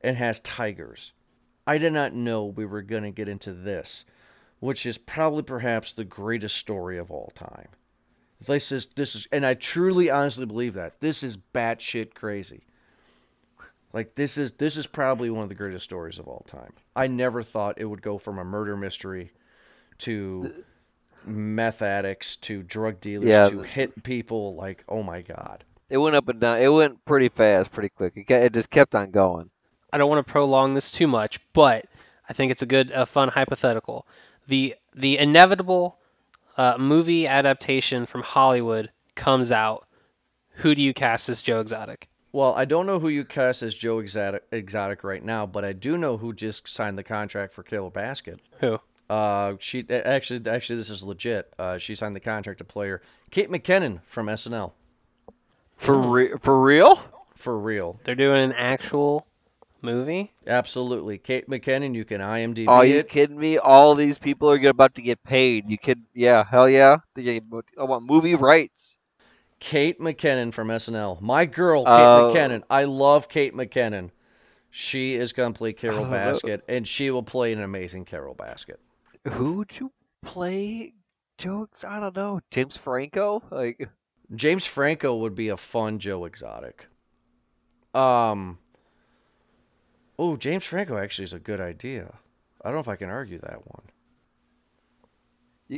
and 0.00 0.16
has 0.16 0.40
tigers. 0.40 1.12
I 1.66 1.78
did 1.78 1.92
not 1.92 2.12
know 2.14 2.44
we 2.44 2.66
were 2.66 2.82
going 2.82 3.04
to 3.04 3.10
get 3.10 3.28
into 3.28 3.52
this, 3.52 4.04
which 4.60 4.84
is 4.86 4.98
probably 4.98 5.42
perhaps 5.42 5.92
the 5.92 6.04
greatest 6.04 6.56
story 6.56 6.98
of 6.98 7.10
all 7.10 7.32
time. 7.34 7.68
This 8.44 8.72
is 8.72 8.86
this 8.96 9.14
is, 9.14 9.28
and 9.30 9.46
I 9.46 9.54
truly, 9.54 10.10
honestly 10.10 10.46
believe 10.46 10.74
that 10.74 11.00
this 11.00 11.22
is 11.22 11.36
batshit 11.36 12.14
crazy. 12.14 12.66
Like 13.92 14.14
this 14.16 14.36
is 14.38 14.52
this 14.52 14.76
is 14.76 14.86
probably 14.86 15.30
one 15.30 15.42
of 15.44 15.48
the 15.48 15.54
greatest 15.54 15.84
stories 15.84 16.18
of 16.18 16.26
all 16.26 16.44
time. 16.48 16.72
I 16.96 17.06
never 17.06 17.42
thought 17.42 17.78
it 17.78 17.84
would 17.84 18.02
go 18.02 18.18
from 18.18 18.38
a 18.38 18.44
murder 18.44 18.76
mystery 18.76 19.30
to 19.98 20.52
meth 21.24 21.82
addicts 21.82 22.34
to 22.36 22.62
drug 22.64 23.00
dealers 23.00 23.28
Yeah. 23.28 23.48
to 23.50 23.62
hit 23.62 24.02
people. 24.02 24.56
Like, 24.56 24.82
oh 24.88 25.02
my 25.04 25.22
god. 25.22 25.64
It 25.92 25.98
went 25.98 26.16
up 26.16 26.26
and 26.28 26.40
down. 26.40 26.58
It 26.58 26.72
went 26.72 27.04
pretty 27.04 27.28
fast, 27.28 27.70
pretty 27.70 27.90
quick. 27.90 28.14
It, 28.16 28.30
it 28.30 28.54
just 28.54 28.70
kept 28.70 28.94
on 28.94 29.10
going. 29.10 29.50
I 29.92 29.98
don't 29.98 30.08
want 30.08 30.26
to 30.26 30.32
prolong 30.32 30.72
this 30.72 30.90
too 30.90 31.06
much, 31.06 31.38
but 31.52 31.84
I 32.26 32.32
think 32.32 32.50
it's 32.50 32.62
a 32.62 32.66
good, 32.66 32.90
a 32.92 33.04
fun 33.04 33.28
hypothetical. 33.28 34.06
The 34.46 34.74
the 34.94 35.18
inevitable 35.18 35.98
uh, 36.56 36.76
movie 36.78 37.26
adaptation 37.26 38.06
from 38.06 38.22
Hollywood 38.22 38.90
comes 39.14 39.52
out. 39.52 39.86
Who 40.56 40.74
do 40.74 40.80
you 40.80 40.94
cast 40.94 41.28
as 41.28 41.42
Joe 41.42 41.60
Exotic? 41.60 42.08
Well, 42.32 42.54
I 42.54 42.64
don't 42.64 42.86
know 42.86 42.98
who 42.98 43.08
you 43.08 43.26
cast 43.26 43.62
as 43.62 43.74
Joe 43.74 43.98
Exotic, 43.98 44.44
Exotic 44.50 45.04
right 45.04 45.22
now, 45.22 45.44
but 45.44 45.62
I 45.62 45.74
do 45.74 45.98
know 45.98 46.16
who 46.16 46.32
just 46.32 46.66
signed 46.68 46.96
the 46.96 47.04
contract 47.04 47.52
for 47.52 47.62
Kayla 47.62 47.92
Basket. 47.92 48.40
Who? 48.60 48.78
Uh, 49.10 49.56
she 49.58 49.84
actually, 49.90 50.50
actually, 50.50 50.76
this 50.76 50.88
is 50.88 51.02
legit. 51.02 51.52
Uh, 51.58 51.76
she 51.76 51.94
signed 51.94 52.16
the 52.16 52.20
contract 52.20 52.56
to 52.58 52.64
play 52.64 52.88
her. 52.88 53.02
Kate 53.30 53.50
McKinnon 53.50 54.00
from 54.04 54.28
SNL, 54.28 54.72
For 55.82 56.00
hmm. 56.00 56.10
re- 56.10 56.34
for 56.40 56.60
real? 56.62 57.02
for 57.34 57.58
real. 57.58 57.98
They're 58.04 58.14
doing 58.14 58.42
an 58.44 58.52
actual 58.52 59.26
movie. 59.82 60.32
Absolutely. 60.46 61.18
Kate 61.18 61.48
McKinnon, 61.48 61.94
you 61.94 62.04
can 62.04 62.20
IMDb 62.20 62.68
Are 62.68 62.84
you 62.84 63.00
it. 63.00 63.08
kidding 63.08 63.36
me? 63.38 63.58
All 63.58 63.94
these 63.96 64.16
people 64.16 64.48
are 64.48 64.68
about 64.68 64.94
to 64.94 65.02
get 65.02 65.22
paid. 65.24 65.68
You 65.68 65.76
kid? 65.76 66.00
Yeah, 66.14 66.44
hell 66.44 66.68
yeah. 66.68 66.98
They 67.14 67.40
I 67.78 67.84
want 67.84 68.04
movie 68.06 68.36
rights. 68.36 68.98
Kate 69.58 70.00
McKinnon 70.00 70.52
from 70.52 70.68
SNL. 70.68 71.20
My 71.20 71.44
girl, 71.44 71.84
Kate 71.84 71.90
Oh. 71.90 72.32
McKinnon. 72.32 72.62
I 72.70 72.84
love 72.84 73.28
Kate 73.28 73.54
McKinnon. 73.54 74.10
She 74.70 75.14
is 75.14 75.32
going 75.32 75.52
to 75.52 75.58
play 75.58 75.72
Carol 75.72 76.02
don't 76.02 76.10
know. 76.10 76.16
Basket, 76.16 76.64
and 76.68 76.88
she 76.88 77.10
will 77.10 77.22
play 77.22 77.52
an 77.52 77.60
amazing 77.60 78.04
Carol 78.04 78.34
Basket. 78.34 78.80
Who 79.32 79.54
would 79.54 79.72
you 79.78 79.92
play? 80.24 80.94
Jokes? 81.38 81.84
I 81.84 82.00
don't 82.00 82.16
know. 82.16 82.40
James 82.50 82.76
Franco? 82.76 83.42
Like, 83.50 83.88
James 84.34 84.64
Franco 84.64 85.16
would 85.16 85.34
be 85.34 85.48
a 85.48 85.56
fun 85.56 85.98
Joe 85.98 86.24
Exotic. 86.24 86.86
Um. 87.94 88.58
Oh, 90.18 90.36
James 90.36 90.64
Franco 90.64 90.96
actually 90.96 91.24
is 91.24 91.32
a 91.32 91.38
good 91.38 91.60
idea. 91.60 92.14
I 92.62 92.68
don't 92.68 92.74
know 92.74 92.80
if 92.80 92.88
I 92.88 92.96
can 92.96 93.10
argue 93.10 93.38
that 93.38 93.66
one. 93.66 93.82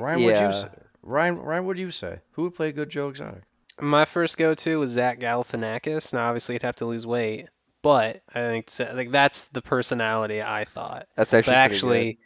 Ryan, 0.01 0.19
yeah. 0.21 0.27
what'd 0.27 0.43
you 0.43 0.61
say? 0.61 0.69
Ryan, 1.03 1.37
Ryan, 1.39 1.67
what 1.67 1.77
do 1.77 1.83
you 1.83 1.91
say? 1.91 2.21
Who 2.33 2.43
would 2.43 2.55
play 2.55 2.69
a 2.69 2.73
good 2.73 2.91
Joe 2.91 3.09
Exotic? 3.09 3.43
My 3.81 4.05
first 4.05 4.39
go-to 4.39 4.79
was 4.79 4.91
Zach 4.91 5.19
Galifianakis. 5.19 6.13
Now, 6.13 6.27
obviously, 6.27 6.55
he'd 6.55 6.63
have 6.63 6.77
to 6.77 6.87
lose 6.87 7.07
weight, 7.07 7.49
but 7.83 8.23
I 8.33 8.41
think 8.41 8.71
like 8.95 9.11
that's 9.11 9.47
the 9.47 9.63
personality 9.63 10.43
I 10.43 10.65
thought. 10.65 11.09
That's 11.17 11.33
actually 11.33 11.39
But 11.39 11.45
pretty 11.45 11.75
actually, 11.75 12.19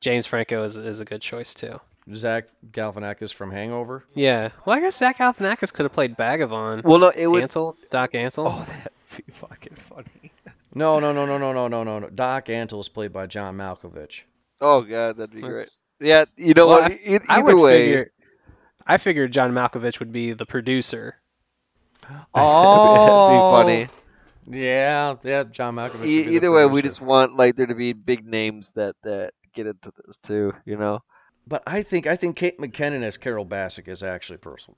James 0.00 0.26
Franco 0.26 0.64
is, 0.64 0.76
is 0.76 1.00
a 1.00 1.04
good 1.04 1.22
choice 1.22 1.54
too. 1.54 1.80
Zach 2.14 2.48
Galifianakis 2.70 3.32
from 3.32 3.50
Hangover. 3.50 4.04
Yeah. 4.14 4.50
Well, 4.64 4.76
I 4.76 4.80
guess 4.80 4.96
Zach 4.96 5.18
Galifianakis 5.18 5.72
could 5.72 5.84
have 5.84 5.92
played 5.92 6.16
Bhagavan. 6.16 6.84
Well, 6.84 6.98
no, 6.98 7.08
it 7.08 7.26
would 7.26 7.44
Antle, 7.44 7.76
Doc 7.90 8.12
Antle. 8.12 8.46
Oh, 8.50 8.66
that'd 8.66 9.26
be 9.26 9.32
fucking 9.32 9.76
funny. 9.88 10.32
no, 10.74 11.00
no, 11.00 11.12
no, 11.12 11.26
no, 11.26 11.38
no, 11.38 11.52
no, 11.52 11.68
no, 11.68 11.98
no. 11.98 12.08
Doc 12.08 12.46
Antle 12.46 12.80
is 12.80 12.88
played 12.88 13.12
by 13.12 13.26
John 13.26 13.56
Malkovich. 13.56 14.22
Oh 14.60 14.82
god, 14.82 15.16
that'd 15.16 15.34
be 15.34 15.40
great. 15.40 15.80
Yeah, 16.00 16.24
you 16.36 16.54
know 16.54 16.66
well, 16.66 16.82
what? 16.82 16.92
I, 16.92 17.00
either 17.04 17.24
I 17.28 17.54
way, 17.54 17.86
figure, 17.86 18.12
I 18.86 18.96
figured 18.96 19.32
John 19.32 19.52
Malkovich 19.52 20.00
would 20.00 20.12
be 20.12 20.32
the 20.32 20.46
producer. 20.46 21.16
Oh, 22.04 22.16
that'd 22.34 23.34
be 23.34 23.38
oh! 23.38 23.52
funny. 23.52 23.88
Yeah, 24.50 25.14
yeah, 25.22 25.44
John 25.44 25.76
Malkovich. 25.76 26.06
E- 26.06 26.34
either 26.34 26.50
way, 26.50 26.66
we 26.66 26.82
just 26.82 27.00
want 27.00 27.36
like 27.36 27.54
there 27.56 27.66
to 27.66 27.74
be 27.74 27.92
big 27.92 28.26
names 28.26 28.72
that 28.72 28.96
that 29.04 29.34
get 29.54 29.66
into 29.66 29.92
this 30.06 30.16
too. 30.18 30.54
You 30.64 30.76
know. 30.76 31.02
But 31.48 31.62
I 31.66 31.82
think 31.82 32.06
I 32.06 32.14
think 32.14 32.36
Kate 32.36 32.58
McKinnon 32.58 33.02
as 33.02 33.16
Carol 33.16 33.46
Baskin 33.46 33.88
is 33.88 34.02
actually 34.02 34.36
personal. 34.38 34.76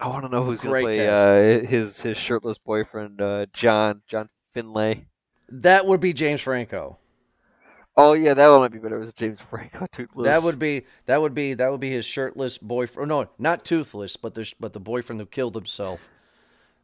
I 0.00 0.08
want 0.08 0.24
to 0.24 0.28
know 0.28 0.44
who's 0.44 0.60
gonna 0.60 0.80
play 0.80 1.06
uh, 1.06 1.64
his 1.64 2.00
his 2.00 2.18
shirtless 2.18 2.58
boyfriend, 2.58 3.20
uh, 3.20 3.46
John 3.52 4.02
John 4.08 4.28
Finlay. 4.52 5.06
That 5.48 5.86
would 5.86 6.00
be 6.00 6.12
James 6.12 6.40
Franco. 6.40 6.98
Oh 7.96 8.12
yeah, 8.14 8.34
that 8.34 8.48
one 8.48 8.60
might 8.60 8.72
be 8.72 8.78
better. 8.78 8.96
It 8.96 9.00
was 9.00 9.12
James 9.12 9.40
Franco, 9.40 9.86
toothless. 9.92 10.24
That 10.26 10.42
would 10.42 10.58
be 10.58 10.86
that 11.06 11.20
would 11.20 11.34
be 11.34 11.54
that 11.54 11.70
would 11.70 11.80
be 11.80 11.90
his 11.90 12.04
shirtless 12.04 12.58
boyfriend. 12.58 13.08
No, 13.08 13.28
not 13.38 13.64
toothless, 13.64 14.16
but 14.16 14.34
the 14.34 14.52
but 14.58 14.72
the 14.72 14.80
boyfriend 14.80 15.20
who 15.20 15.26
killed 15.26 15.54
himself. 15.54 16.08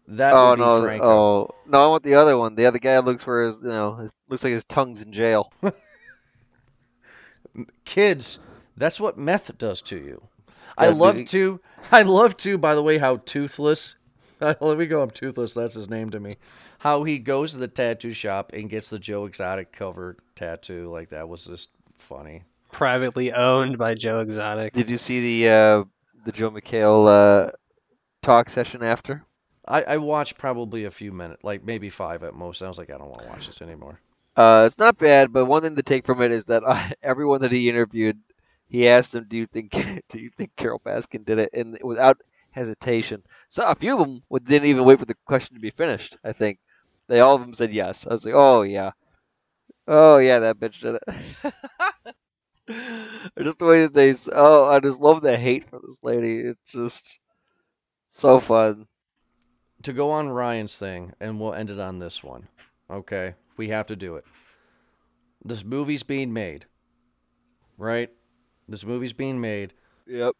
That 0.06 0.34
Oh 0.34 0.50
would 0.50 0.56
be 0.56 0.62
no! 0.62 0.82
Franco. 0.82 1.06
Oh 1.06 1.54
no! 1.66 1.84
I 1.84 1.86
want 1.88 2.02
the 2.02 2.14
other 2.14 2.36
one. 2.36 2.56
The 2.56 2.66
other 2.66 2.78
guy 2.78 2.98
looks 2.98 3.24
for 3.24 3.44
his, 3.46 3.62
you 3.62 3.68
know, 3.68 3.94
his, 3.96 4.14
looks 4.28 4.44
like 4.44 4.52
his 4.52 4.64
tongue's 4.64 5.02
in 5.02 5.12
jail. 5.12 5.52
Kids, 7.84 8.38
that's 8.76 9.00
what 9.00 9.18
meth 9.18 9.56
does 9.58 9.82
to 9.82 9.96
you. 9.96 10.28
I 10.76 10.88
love 10.88 11.24
to. 11.26 11.60
I 11.92 12.02
love 12.02 12.36
to. 12.38 12.58
By 12.58 12.74
the 12.74 12.82
way, 12.82 12.98
how 12.98 13.18
toothless. 13.18 13.96
Let 14.40 14.78
me 14.78 14.86
go 14.86 15.02
I'm 15.02 15.10
toothless. 15.10 15.52
That's 15.52 15.74
his 15.74 15.88
name 15.88 16.10
to 16.10 16.20
me. 16.20 16.36
How 16.78 17.04
he 17.04 17.18
goes 17.18 17.52
to 17.52 17.58
the 17.58 17.68
tattoo 17.68 18.12
shop 18.12 18.52
and 18.52 18.68
gets 18.68 18.90
the 18.90 18.98
Joe 18.98 19.24
Exotic 19.24 19.72
cover 19.72 20.16
tattoo. 20.34 20.90
Like 20.90 21.10
that 21.10 21.28
was 21.28 21.46
just 21.46 21.70
funny. 21.96 22.42
Privately 22.72 23.32
owned 23.32 23.78
by 23.78 23.94
Joe 23.94 24.20
Exotic. 24.20 24.72
Did 24.72 24.90
you 24.90 24.98
see 24.98 25.44
the 25.44 25.50
uh, 25.50 25.84
the 26.24 26.32
Joel 26.32 26.50
McHale 26.50 27.06
uh, 27.48 27.50
talk 28.22 28.50
session 28.50 28.82
after? 28.82 29.24
I, 29.66 29.82
I 29.82 29.96
watched 29.96 30.36
probably 30.36 30.84
a 30.84 30.90
few 30.90 31.12
minutes, 31.12 31.42
like 31.42 31.64
maybe 31.64 31.88
five 31.88 32.22
at 32.22 32.34
most. 32.34 32.62
I 32.62 32.68
was 32.68 32.76
like, 32.76 32.90
I 32.90 32.98
don't 32.98 33.08
want 33.08 33.22
to 33.22 33.28
watch 33.28 33.46
this 33.46 33.62
anymore. 33.62 34.00
Uh, 34.36 34.64
it's 34.66 34.78
not 34.78 34.98
bad, 34.98 35.32
but 35.32 35.46
one 35.46 35.62
thing 35.62 35.76
to 35.76 35.82
take 35.82 36.04
from 36.04 36.20
it 36.20 36.32
is 36.32 36.44
that 36.46 36.62
uh, 36.66 36.88
everyone 37.02 37.40
that 37.40 37.52
he 37.52 37.68
interviewed, 37.68 38.18
he 38.68 38.88
asked 38.88 39.12
them, 39.12 39.26
"Do 39.28 39.36
you 39.36 39.46
think 39.46 39.72
do 40.08 40.18
you 40.18 40.30
think 40.36 40.56
Carol 40.56 40.80
Baskin 40.84 41.24
did 41.24 41.38
it?" 41.38 41.50
And 41.52 41.78
without 41.82 42.20
hesitation, 42.50 43.22
so 43.48 43.64
a 43.64 43.74
few 43.74 43.98
of 43.98 44.00
them 44.00 44.22
didn't 44.44 44.68
even 44.68 44.84
wait 44.84 44.98
for 44.98 45.06
the 45.06 45.16
question 45.26 45.54
to 45.54 45.60
be 45.60 45.70
finished. 45.70 46.16
I 46.24 46.32
think 46.32 46.58
they 47.08 47.20
all 47.20 47.34
of 47.34 47.40
them 47.40 47.54
said 47.54 47.72
yes. 47.72 48.06
I 48.06 48.12
was 48.12 48.24
like, 48.24 48.34
"Oh 48.34 48.62
yeah, 48.62 48.92
oh 49.88 50.18
yeah, 50.18 50.38
that 50.40 50.58
bitch 50.58 50.80
did 50.80 50.96
it." 50.96 51.54
Just 53.42 53.58
the 53.58 53.66
way 53.66 53.82
that 53.82 53.94
they, 53.94 54.14
oh, 54.32 54.70
I 54.70 54.80
just 54.80 55.00
love 55.00 55.20
the 55.20 55.36
hate 55.36 55.68
for 55.68 55.80
this 55.84 55.98
lady. 56.02 56.38
It's 56.40 56.72
just 56.72 57.18
so 58.08 58.40
fun. 58.40 58.86
To 59.82 59.92
go 59.92 60.10
on 60.10 60.30
Ryan's 60.30 60.78
thing, 60.78 61.12
and 61.20 61.38
we'll 61.38 61.52
end 61.52 61.70
it 61.70 61.78
on 61.78 61.98
this 61.98 62.24
one. 62.24 62.48
Okay, 62.90 63.34
we 63.58 63.68
have 63.68 63.86
to 63.88 63.96
do 63.96 64.16
it. 64.16 64.24
This 65.44 65.62
movie's 65.62 66.02
being 66.02 66.32
made, 66.32 66.64
right? 67.76 68.10
This 68.68 68.84
movie's 68.84 69.12
being 69.12 69.40
made. 69.40 69.72
Yep. 70.06 70.34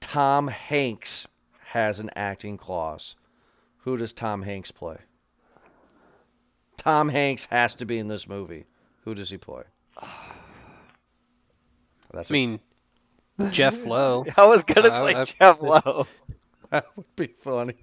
Tom 0.00 0.48
Hanks 0.48 1.26
has 1.68 2.00
an 2.00 2.10
acting 2.16 2.56
clause. 2.58 3.16
Who 3.78 3.96
does 3.96 4.12
Tom 4.12 4.42
Hanks 4.42 4.70
play? 4.70 4.98
Tom 6.76 7.08
Hanks 7.08 7.46
has 7.46 7.74
to 7.76 7.84
be 7.86 7.98
in 7.98 8.08
this 8.08 8.28
movie. 8.28 8.66
Who 9.04 9.14
does 9.14 9.30
he 9.30 9.38
play? 9.38 9.62
That's 12.12 12.30
I 12.30 12.32
mean, 12.32 12.60
Jeff 13.50 13.86
Lowe. 13.86 14.26
I 14.36 14.44
was 14.44 14.64
gonna 14.64 14.88
Uh, 14.88 15.06
say 15.06 15.14
I- 15.14 15.24
Jeff 15.24 15.62
Lowe. 15.62 16.06
that 16.70 16.86
would 16.96 17.16
be 17.16 17.26
funny. 17.28 17.74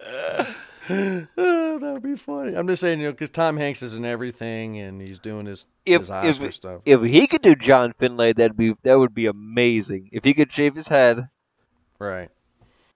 Oh, 1.38 1.78
that 1.78 1.92
would 1.92 2.02
be 2.02 2.14
funny. 2.16 2.54
I'm 2.54 2.66
just 2.68 2.80
saying, 2.80 3.00
you 3.00 3.06
know, 3.06 3.12
because 3.12 3.28
Tom 3.30 3.56
Hanks 3.56 3.82
is 3.82 3.94
in 3.94 4.04
everything 4.04 4.78
and 4.78 5.00
he's 5.00 5.18
doing 5.18 5.44
his, 5.46 5.66
If- 5.84 6.02
his 6.02 6.10
Oscar 6.10 6.46
it- 6.46 6.54
stuff. 6.54 6.82
If 6.86 7.02
he 7.02 7.26
could 7.26 7.42
do 7.42 7.54
John 7.54 7.92
Finlay, 7.98 8.32
that'd 8.32 8.56
be 8.56 8.74
that 8.82 8.98
would 8.98 9.14
be 9.14 9.26
amazing. 9.26 10.08
If 10.12 10.24
he 10.24 10.32
could 10.34 10.50
shave 10.52 10.74
his 10.74 10.88
head 10.88 11.28
Right. 11.98 12.30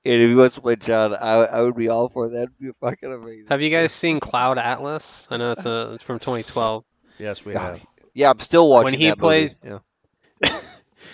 and 0.04 0.14
if 0.22 0.28
he 0.30 0.34
wants 0.34 0.54
to 0.54 0.60
play 0.62 0.76
John, 0.76 1.14
I 1.14 1.32
I 1.44 1.60
would 1.62 1.76
be 1.76 1.88
all 1.88 2.08
for 2.08 2.28
that. 2.28 2.34
That'd 2.34 2.58
be 2.58 2.70
fucking 2.80 3.12
amazing. 3.12 3.46
Have 3.50 3.60
you 3.60 3.70
guys 3.70 3.92
seen 3.92 4.18
Cloud 4.20 4.56
Atlas? 4.58 5.28
I 5.30 5.36
know 5.36 5.52
it's 5.52 5.66
a 5.66 5.92
it's 5.94 6.04
from 6.04 6.18
2012. 6.20 6.84
Yes, 7.18 7.44
we 7.44 7.52
Yeah. 7.52 7.60
have. 7.60 7.80
Yeah, 8.14 8.30
I'm 8.30 8.40
still 8.40 8.68
watching 8.68 8.98
he 8.98 9.08
that 9.08 9.18
movie. 9.18 9.56
Yeah. 9.64 9.78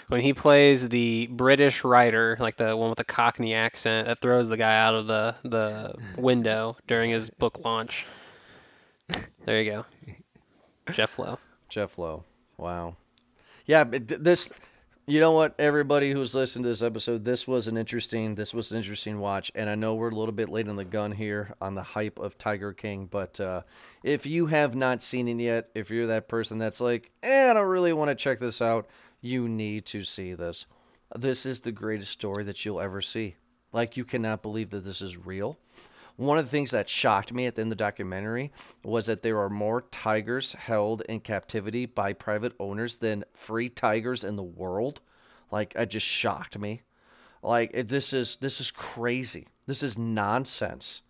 When 0.08 0.20
he 0.20 0.34
plays 0.34 0.88
the 0.88 1.26
British 1.26 1.82
writer, 1.82 2.36
like 2.38 2.56
the 2.56 2.76
one 2.76 2.90
with 2.90 2.98
the 2.98 3.04
Cockney 3.04 3.54
accent 3.54 4.06
that 4.06 4.20
throws 4.20 4.48
the 4.48 4.56
guy 4.56 4.78
out 4.78 4.94
of 4.94 5.06
the 5.06 5.34
the 5.42 5.94
window 6.16 6.76
during 6.86 7.10
his 7.10 7.30
book 7.30 7.64
launch. 7.64 8.06
There 9.44 9.60
you 9.62 9.70
go. 9.70 9.86
Jeff 10.92 11.18
Lowe. 11.18 11.38
Jeff 11.68 11.98
Lowe. 11.98 12.24
Wow. 12.56 12.96
Yeah, 13.66 13.84
this, 13.84 14.52
you 15.06 15.18
know 15.18 15.32
what, 15.32 15.54
everybody 15.58 16.12
who's 16.12 16.34
listening 16.34 16.62
to 16.64 16.68
this 16.68 16.82
episode, 16.82 17.24
this 17.24 17.46
was 17.46 17.66
an 17.66 17.76
interesting, 17.76 18.36
this 18.36 18.54
was 18.54 18.70
an 18.70 18.78
interesting 18.78 19.18
watch, 19.18 19.50
and 19.54 19.68
I 19.68 19.74
know 19.74 19.94
we're 19.94 20.10
a 20.10 20.14
little 20.14 20.32
bit 20.32 20.48
late 20.48 20.68
on 20.68 20.76
the 20.76 20.84
gun 20.84 21.10
here 21.12 21.54
on 21.60 21.74
the 21.74 21.82
hype 21.82 22.18
of 22.18 22.38
Tiger 22.38 22.72
King, 22.72 23.08
but 23.10 23.40
uh, 23.40 23.62
if 24.04 24.24
you 24.26 24.46
have 24.46 24.76
not 24.76 25.02
seen 25.02 25.26
it 25.28 25.42
yet, 25.42 25.68
if 25.74 25.90
you're 25.90 26.06
that 26.06 26.28
person 26.28 26.58
that's 26.58 26.80
like, 26.80 27.10
eh, 27.22 27.50
I 27.50 27.54
don't 27.54 27.66
really 27.66 27.92
want 27.92 28.10
to 28.10 28.14
check 28.14 28.38
this 28.38 28.62
out, 28.62 28.88
you 29.26 29.48
need 29.48 29.84
to 29.86 30.02
see 30.04 30.34
this. 30.34 30.66
This 31.14 31.46
is 31.46 31.60
the 31.60 31.72
greatest 31.72 32.12
story 32.12 32.44
that 32.44 32.64
you'll 32.64 32.80
ever 32.80 33.00
see. 33.00 33.36
Like 33.72 33.96
you 33.96 34.04
cannot 34.04 34.42
believe 34.42 34.70
that 34.70 34.84
this 34.84 35.02
is 35.02 35.16
real. 35.16 35.58
One 36.16 36.38
of 36.38 36.46
the 36.46 36.50
things 36.50 36.70
that 36.70 36.88
shocked 36.88 37.32
me 37.32 37.44
at 37.44 37.54
the 37.54 37.60
end 37.60 37.70
of 37.70 37.76
the 37.76 37.84
documentary 37.84 38.50
was 38.82 39.06
that 39.06 39.20
there 39.20 39.38
are 39.38 39.50
more 39.50 39.82
tigers 39.82 40.52
held 40.54 41.02
in 41.02 41.20
captivity 41.20 41.84
by 41.84 42.14
private 42.14 42.54
owners 42.58 42.96
than 42.96 43.24
free 43.34 43.68
tigers 43.68 44.24
in 44.24 44.36
the 44.36 44.42
world. 44.42 45.00
Like 45.50 45.74
it 45.74 45.90
just 45.90 46.06
shocked 46.06 46.58
me. 46.58 46.82
Like 47.42 47.70
it, 47.74 47.88
this 47.88 48.14
is 48.14 48.36
this 48.36 48.60
is 48.60 48.70
crazy. 48.70 49.48
This 49.66 49.82
is 49.82 49.98
nonsense. 49.98 51.02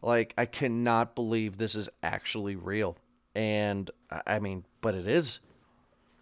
Like 0.00 0.32
I 0.38 0.46
cannot 0.46 1.14
believe 1.14 1.58
this 1.58 1.74
is 1.74 1.90
actually 2.02 2.56
real. 2.56 2.96
And 3.34 3.90
I 4.10 4.22
I 4.26 4.38
mean, 4.38 4.64
but 4.80 4.94
it 4.94 5.06
is. 5.06 5.40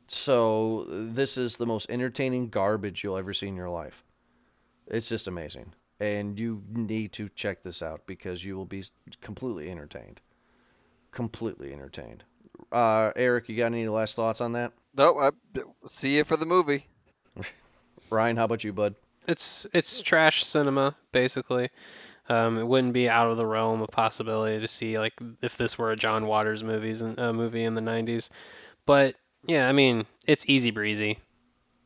So 0.07 0.85
this 0.89 1.39
is 1.39 1.57
the 1.57 1.67
most 1.67 1.91
entertaining 1.91 2.49
garbage 2.49 3.03
you'll 3.03 3.17
ever 3.17 3.33
see 3.33 3.49
in 3.49 3.57
your 3.57 3.71
life. 3.71 4.05
It's 4.87 5.09
just 5.09 5.27
amazing. 5.29 5.75
And 6.01 6.39
you 6.39 6.63
need 6.71 7.13
to 7.15 7.29
check 7.29 7.63
this 7.63 7.83
out 7.83 8.07
because 8.07 8.45
you 8.45 8.57
will 8.57 8.67
be 8.67 8.85
completely 9.21 9.71
entertained. 9.71 10.21
Completely 11.13 11.73
entertained. 11.73 12.25
Uh, 12.71 13.13
Eric, 13.17 13.49
you 13.49 13.57
got 13.57 13.67
any 13.67 13.89
last 13.89 14.17
thoughts 14.17 14.41
on 14.41 14.53
that? 14.53 14.73
No, 14.97 15.19
I 15.19 15.31
see 15.87 16.17
you 16.17 16.25
for 16.25 16.37
the 16.37 16.47
movie. 16.47 16.87
Ryan, 18.11 18.37
how 18.37 18.45
about 18.45 18.65
you, 18.65 18.73
bud? 18.73 18.95
It's 19.27 19.67
it's 19.73 20.03
trash 20.03 20.45
cinema 20.45 20.95
basically. 21.11 21.71
Um, 22.29 22.59
it 22.59 22.67
wouldn't 22.67 22.93
be 22.93 23.09
out 23.09 23.31
of 23.31 23.37
the 23.37 23.47
realm 23.47 23.83
of 23.83 23.89
possibility 23.89 24.61
to 24.61 24.69
see 24.69 24.99
like 24.99 25.15
if 25.43 25.57
this 25.57 25.79
were 25.79 25.93
a 25.93 25.97
John 25.97 26.27
Waters 26.27 26.65
movies 26.65 27.03
uh, 27.03 27.33
movie 27.33 27.65
in 27.65 27.75
the 27.75 27.83
90s. 27.83 28.31
But 28.87 29.15
yeah, 29.47 29.69
I 29.69 29.73
mean, 29.73 30.07
it's 30.27 30.45
easy 30.49 30.71
breezy. 30.71 31.19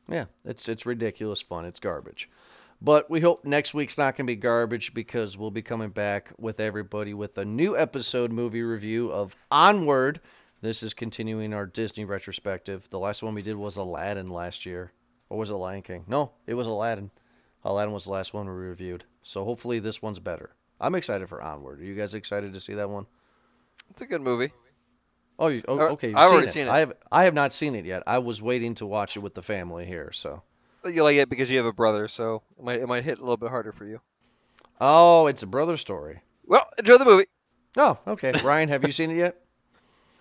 Yeah, 0.09 0.27
it's 0.45 0.69
it's 0.69 0.87
ridiculous 0.87 1.41
fun. 1.41 1.65
It's 1.65 1.81
garbage. 1.81 2.29
But 2.81 3.11
we 3.11 3.21
hope 3.21 3.45
next 3.45 3.75
week's 3.75 3.99
not 3.99 4.17
going 4.17 4.27
to 4.27 4.33
be 4.33 4.37
garbage 4.37 4.95
because 4.95 5.37
we'll 5.37 5.51
be 5.51 5.63
coming 5.63 5.91
back 5.91 6.33
with 6.39 6.61
everybody 6.61 7.13
with 7.13 7.37
a 7.37 7.45
new 7.45 7.77
episode 7.77 8.31
movie 8.31 8.63
review 8.63 9.11
of 9.11 9.37
Onward. 9.51 10.21
This 10.61 10.83
is 10.83 10.95
continuing 10.95 11.53
our 11.53 11.67
Disney 11.67 12.05
retrospective. 12.05 12.89
The 12.91 13.01
last 13.01 13.23
one 13.23 13.35
we 13.35 13.43
did 13.43 13.57
was 13.57 13.77
Aladdin 13.77 14.31
last 14.31 14.65
year. 14.65 14.93
Or 15.29 15.39
was 15.39 15.51
it 15.51 15.55
Lion 15.55 15.83
King? 15.83 16.05
No, 16.07 16.33
it 16.47 16.55
was 16.55 16.67
Aladdin. 16.67 17.11
Aladdin 17.65 17.93
was 17.93 18.05
the 18.05 18.13
last 18.13 18.33
one 18.33 18.47
we 18.47 18.53
reviewed. 18.53 19.05
So 19.23 19.45
hopefully 19.45 19.81
this 19.81 20.01
one's 20.01 20.21
better. 20.21 20.55
I'm 20.81 20.95
excited 20.95 21.29
for 21.29 21.43
Onward. 21.43 21.81
Are 21.81 21.85
you 21.85 21.95
guys 21.95 22.15
excited 22.15 22.53
to 22.55 22.61
see 22.61 22.75
that 22.75 22.89
one? 22.89 23.07
It's 23.91 24.03
a 24.03 24.07
good 24.07 24.23
movie. 24.23 24.53
Oh, 25.39 25.49
you, 25.49 25.63
oh 25.69 25.79
Uh, 25.79 25.83
okay. 25.93 26.09
You've 26.09 26.17
I've 26.17 26.25
seen 26.29 26.33
already 26.33 26.49
it. 26.49 26.53
seen 26.53 26.67
it. 26.67 26.71
I 26.71 26.79
have. 26.81 26.93
I 27.13 27.25
have 27.25 27.35
not 27.35 27.53
seen 27.53 27.75
it 27.75 27.85
yet. 27.85 28.03
I 28.07 28.19
was 28.19 28.43
waiting 28.43 28.75
to 28.77 28.87
watch 28.87 29.17
it 29.17 29.21
with 29.21 29.35
the 29.35 29.43
family 29.43 29.87
here. 29.87 30.11
So. 30.13 30.43
You 30.85 31.03
like 31.03 31.17
it 31.17 31.29
because 31.29 31.51
you 31.51 31.57
have 31.59 31.67
a 31.67 31.73
brother, 31.73 32.09
so 32.09 32.43
it 32.59 32.65
might 32.65 32.81
it 32.81 32.87
might 32.87 33.05
hit 33.05 33.19
a 33.19 33.21
little 33.21 33.37
bit 33.37 33.51
harder 33.51 33.73
for 33.73 33.85
you. 33.85 34.01
Oh, 34.81 35.27
it's 35.27 35.43
a 35.43 35.47
brother 35.47 35.77
story. 35.77 36.21
Well, 36.47 36.67
enjoy 36.79 36.99
the 36.99 37.05
movie. 37.05 37.27
Oh, 37.77 37.99
okay. 38.07 38.33
Ryan, 38.45 38.69
have 38.69 38.85
you 38.85 38.93
seen 38.93 39.11
it 39.11 39.17
yet? 39.17 39.41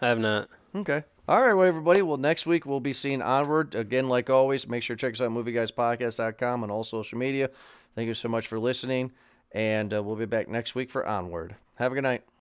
I 0.01 0.07
have 0.09 0.19
not. 0.19 0.49
Okay. 0.75 1.03
All 1.27 1.41
right, 1.41 1.53
well, 1.53 1.67
everybody. 1.67 2.01
Well, 2.01 2.17
next 2.17 2.45
week 2.45 2.65
we'll 2.65 2.79
be 2.79 2.91
seeing 2.93 3.21
Onward. 3.21 3.75
Again, 3.75 4.09
like 4.09 4.29
always, 4.29 4.67
make 4.67 4.81
sure 4.83 4.95
to 4.95 4.99
check 4.99 5.13
us 5.13 5.21
out 5.21 5.25
at 5.25 5.31
movieguyspodcast.com 5.31 6.63
on 6.63 6.71
all 6.71 6.83
social 6.83 7.17
media. 7.17 7.49
Thank 7.95 8.07
you 8.07 8.13
so 8.13 8.27
much 8.29 8.47
for 8.47 8.59
listening, 8.59 9.11
and 9.51 9.93
uh, 9.93 10.01
we'll 10.03 10.15
be 10.15 10.25
back 10.25 10.47
next 10.49 10.73
week 10.75 10.89
for 10.89 11.05
Onward. 11.07 11.55
Have 11.75 11.91
a 11.91 11.95
good 11.95 12.03
night. 12.03 12.23